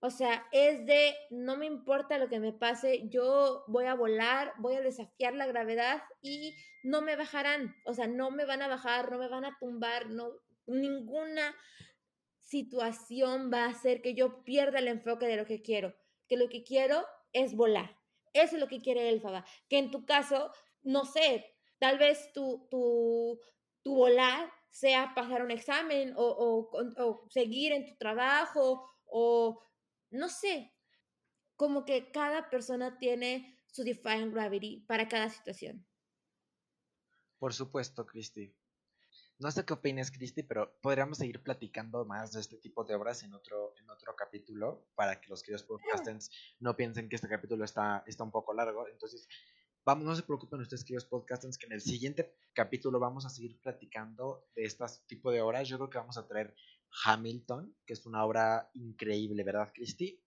O 0.02 0.10
sea, 0.10 0.48
es 0.54 0.86
de 0.86 1.14
no 1.30 1.58
me 1.58 1.66
importa 1.66 2.18
lo 2.18 2.30
que 2.30 2.40
me 2.40 2.54
pase, 2.54 3.10
yo 3.10 3.66
voy 3.68 3.86
a 3.86 3.96
volar, 3.96 4.54
voy 4.60 4.76
a 4.76 4.82
desafiar 4.82 5.34
la 5.34 5.46
gravedad 5.46 6.02
y 6.22 6.56
no 6.84 7.02
me 7.02 7.18
bajarán. 7.18 7.76
O 7.86 7.94
sea, 7.94 8.08
no 8.08 8.32
me 8.32 8.46
van 8.46 8.62
a 8.62 8.70
bajar, 8.70 9.12
no 9.12 9.18
me 9.18 9.28
van 9.28 9.44
a 9.44 9.58
tumbar, 9.60 10.10
no 10.10 10.32
ninguna 10.68 11.56
situación 12.42 13.52
va 13.54 13.66
a 13.66 13.70
hacer 13.70 14.02
que 14.02 14.14
yo 14.14 14.44
pierda 14.44 14.80
el 14.80 14.88
enfoque 14.88 15.28
de 15.28 15.36
lo 15.36 15.46
que 15.46 15.62
quiero, 15.62 15.94
que 16.28 16.38
lo 16.38 16.48
que 16.48 16.64
quiero 16.64 17.06
es 17.34 17.56
volar. 17.56 17.98
Eso 18.34 18.56
es 18.56 18.62
lo 18.62 18.68
que 18.68 18.82
quiere 18.82 19.10
Elfaba. 19.10 19.46
Que 19.68 19.80
en 19.80 19.92
tu 19.92 20.06
caso, 20.06 20.52
no 20.82 21.06
sé, 21.06 21.46
tal 21.80 21.98
vez 21.98 22.32
tu, 22.34 22.68
tu, 22.70 23.40
tu 23.84 23.96
volar 23.96 24.52
sea 24.70 25.14
pasar 25.16 25.42
un 25.42 25.52
examen 25.52 26.14
o, 26.16 26.24
o, 26.24 27.04
o 27.04 27.30
seguir 27.30 27.72
en 27.72 27.86
tu 27.86 27.96
trabajo 27.98 28.90
o 29.06 29.62
no 30.12 30.30
sé, 30.30 30.74
como 31.56 31.86
que 31.86 32.12
cada 32.12 32.50
persona 32.50 32.98
tiene 32.98 33.60
su 33.72 33.84
define 33.84 34.30
gravity 34.30 34.86
para 34.88 35.08
cada 35.08 35.30
situación. 35.30 35.86
Por 37.38 37.54
supuesto, 37.54 38.06
Cristi. 38.06 38.54
No 39.38 39.50
sé 39.52 39.64
qué 39.64 39.74
opinas, 39.74 40.12
Cristi, 40.12 40.44
pero 40.44 40.78
podríamos 40.82 41.18
seguir 41.18 41.42
platicando 41.42 42.04
más 42.04 42.34
de 42.34 42.42
este 42.42 42.58
tipo 42.58 42.84
de 42.84 42.96
obras 42.96 43.24
en 43.24 43.34
otro, 43.34 43.74
en 43.78 43.90
otro 43.90 44.14
capítulo 44.14 44.86
para 44.96 45.22
que 45.22 45.30
los 45.30 45.44
queridos 45.44 45.64
podcasters 45.64 46.30
no 46.60 46.76
piensen 46.76 47.08
que 47.08 47.16
este 47.16 47.30
capítulo 47.30 47.64
está, 47.64 48.04
está 48.06 48.26
un 48.26 48.32
poco 48.32 48.54
largo. 48.54 48.86
Entonces, 48.90 49.30
vamos, 49.90 50.06
no 50.06 50.16
se 50.16 50.22
preocupen 50.22 50.62
ustedes, 50.62 50.84
queridos 50.84 51.06
podcasters, 51.06 51.58
que 51.58 51.66
en 51.66 51.72
el 51.72 51.82
siguiente 51.82 52.36
capítulo 52.54 53.00
vamos 53.00 53.26
a 53.26 53.30
seguir 53.30 53.60
platicando 53.60 54.48
de 54.56 54.66
este 54.66 54.86
tipo 55.08 55.32
de 55.32 55.42
obras. 55.42 55.68
Yo 55.68 55.78
creo 55.78 55.90
que 55.90 55.98
vamos 55.98 56.16
a 56.16 56.28
traer 56.28 56.54
Hamilton, 57.06 57.76
que 57.88 57.94
es 57.94 58.06
una 58.06 58.24
obra 58.24 58.70
increíble, 58.76 59.44
¿verdad, 59.44 59.72
Cristi? 59.74 60.22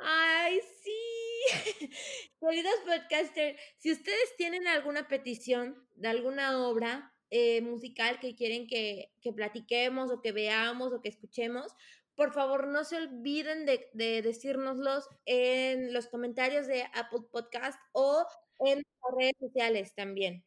¡Ay, 0.00 0.60
sí! 0.82 1.88
Queridos 2.40 2.74
podcasters, 2.84 3.58
si 3.78 3.90
ustedes 3.90 4.36
tienen 4.36 4.68
alguna 4.68 5.08
petición 5.08 5.82
de 5.94 6.08
alguna 6.08 6.58
obra 6.66 7.14
eh, 7.30 7.62
musical 7.62 8.20
que 8.20 8.36
quieren 8.36 8.66
que, 8.66 9.14
que, 9.22 9.32
platiquemos 9.32 10.10
o 10.10 10.20
que 10.20 10.32
veamos 10.32 10.92
o 10.92 11.00
que 11.00 11.08
escuchemos, 11.08 11.72
por 12.16 12.34
favor 12.34 12.66
no 12.66 12.84
se 12.84 12.96
olviden 12.96 13.64
de, 13.64 13.88
de 13.94 14.20
decírnoslos 14.20 15.08
en 15.24 15.94
los 15.94 16.06
comentarios 16.08 16.66
de 16.66 16.82
Apple 16.92 17.20
Podcast 17.32 17.80
o 17.92 18.26
en 18.64 18.78
las 18.78 19.14
redes 19.16 19.34
sociales 19.38 19.94
también. 19.94 20.44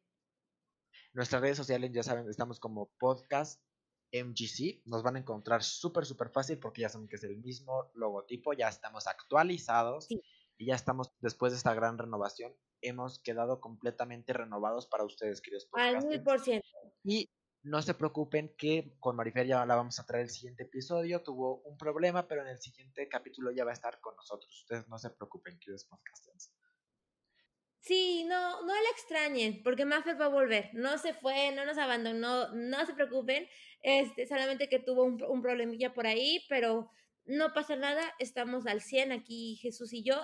Nuestras 1.13 1.41
redes 1.41 1.57
sociales, 1.57 1.91
ya 1.93 2.03
saben, 2.03 2.27
estamos 2.29 2.59
como 2.59 2.91
podcast 2.99 3.61
MGC. 4.11 4.81
Nos 4.85 5.03
van 5.03 5.15
a 5.15 5.19
encontrar 5.19 5.63
súper, 5.63 6.05
súper 6.05 6.29
fácil 6.29 6.59
porque 6.59 6.81
ya 6.81 6.89
saben 6.89 7.07
que 7.07 7.15
es 7.15 7.23
el 7.23 7.37
mismo 7.37 7.91
logotipo, 7.93 8.53
ya 8.53 8.69
estamos 8.69 9.07
actualizados 9.07 10.07
y 10.09 10.65
ya 10.65 10.75
estamos, 10.75 11.11
después 11.19 11.51
de 11.51 11.57
esta 11.57 11.73
gran 11.73 11.97
renovación, 11.97 12.55
hemos 12.81 13.19
quedado 13.19 13.59
completamente 13.59 14.33
renovados 14.33 14.87
para 14.87 15.03
ustedes, 15.03 15.41
queridos 15.41 15.67
Al 15.73 16.05
mil 16.05 16.21
por 16.21 16.39
ciento. 16.39 16.67
Y 17.03 17.29
no 17.63 17.81
se 17.81 17.93
preocupen 17.93 18.53
que 18.57 18.95
con 18.99 19.15
Marifer 19.15 19.47
ya 19.47 19.65
la 19.65 19.75
vamos 19.75 19.97
a 19.99 20.05
traer 20.05 20.23
el 20.23 20.29
siguiente 20.29 20.63
episodio. 20.63 21.23
Tuvo 21.23 21.61
un 21.61 21.77
problema, 21.77 22.27
pero 22.27 22.41
en 22.41 22.49
el 22.49 22.59
siguiente 22.59 23.07
capítulo 23.07 23.51
ya 23.51 23.63
va 23.63 23.71
a 23.71 23.73
estar 23.73 23.99
con 24.01 24.15
nosotros. 24.15 24.61
Ustedes 24.61 24.87
no 24.89 24.97
se 24.97 25.09
preocupen, 25.11 25.57
queridos 25.59 25.85
podcasters. 25.85 26.51
Sí, 27.83 28.23
no, 28.23 28.61
no 28.63 28.73
la 28.73 28.89
extrañen, 28.91 29.61
porque 29.61 29.83
Maffer 29.83 30.19
va 30.19 30.25
a 30.25 30.29
volver. 30.29 30.69
No 30.71 30.97
se 30.97 31.13
fue, 31.13 31.51
no 31.51 31.65
nos 31.65 31.77
abandonó, 31.77 32.47
no 32.53 32.85
se 32.85 32.93
preocupen. 32.93 33.45
Este, 33.81 34.25
solamente 34.25 34.69
que 34.69 34.79
tuvo 34.79 35.03
un, 35.03 35.21
un 35.21 35.41
problemilla 35.41 35.93
por 35.93 36.07
ahí, 36.07 36.45
pero 36.47 36.89
no 37.25 37.53
pasa 37.53 37.75
nada. 37.75 38.01
Estamos 38.19 38.67
al 38.67 38.79
100 38.79 39.11
aquí, 39.11 39.57
Jesús 39.61 39.91
y 39.91 40.01
yo. 40.01 40.15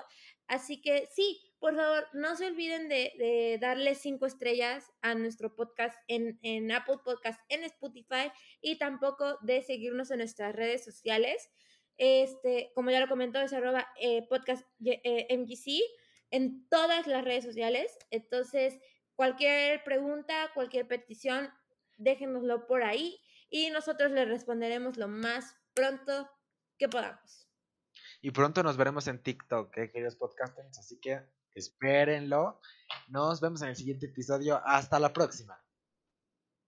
Así 0.48 0.82
que 0.82 1.06
sí, 1.14 1.54
por 1.60 1.76
favor, 1.76 2.08
no 2.14 2.38
se 2.38 2.48
olviden 2.48 2.88
de, 2.88 3.12
de 3.18 3.58
darle 3.60 3.94
cinco 3.96 4.26
estrellas 4.26 4.90
a 5.02 5.14
nuestro 5.16 5.54
podcast 5.54 5.98
en, 6.08 6.40
en, 6.44 6.72
Apple 6.72 7.00
Podcast, 7.04 7.42
en 7.50 7.66
Spotify 7.66 8.32
y 8.62 8.78
tampoco 8.78 9.38
de 9.42 9.64
seguirnos 9.64 10.12
en 10.12 10.20
nuestras 10.20 10.56
redes 10.56 10.86
sociales. 10.86 11.50
Este, 11.98 12.72
como 12.74 12.90
ya 12.90 13.02
lo 13.02 13.10
comentó, 13.10 13.42
es 13.42 13.52
arroba 13.52 13.86
eh, 14.00 14.26
podcast 14.30 14.66
eh, 14.86 15.28
MGC 15.38 15.82
en 16.32 16.68
todas 16.70 17.08
las 17.08 17.24
redes 17.24 17.44
sociales. 17.44 17.98
Entonces, 18.12 18.80
cualquier 19.16 19.84
pregunta, 19.84 20.52
cualquier 20.54 20.88
petición, 20.88 21.50
déjenoslo 21.98 22.68
por 22.68 22.84
ahí 22.84 23.20
y 23.50 23.70
nosotros 23.70 24.12
le 24.12 24.26
responderemos 24.26 24.98
lo 24.98 25.08
más 25.08 25.56
pronto 25.74 26.30
que 26.78 26.88
podamos. 26.88 27.48
Y 28.22 28.32
pronto 28.32 28.64
nos 28.64 28.78
veremos 28.78 29.08
en 29.08 29.22
TikTok, 29.22 29.78
¿eh, 29.78 29.92
queridos 29.92 30.16
podcasters. 30.16 30.78
Así 30.78 31.00
que 31.00 31.22
espérenlo. 31.54 32.62
Nos 33.08 33.42
vemos 33.42 33.62
en 33.62 33.70
el 33.70 33.76
siguiente 33.76 34.08
episodio. 34.08 34.62
Hasta 34.66 35.00
la 35.00 35.14
próxima. 35.14 35.62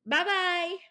Bye 0.03 0.23
bye. 0.23 0.90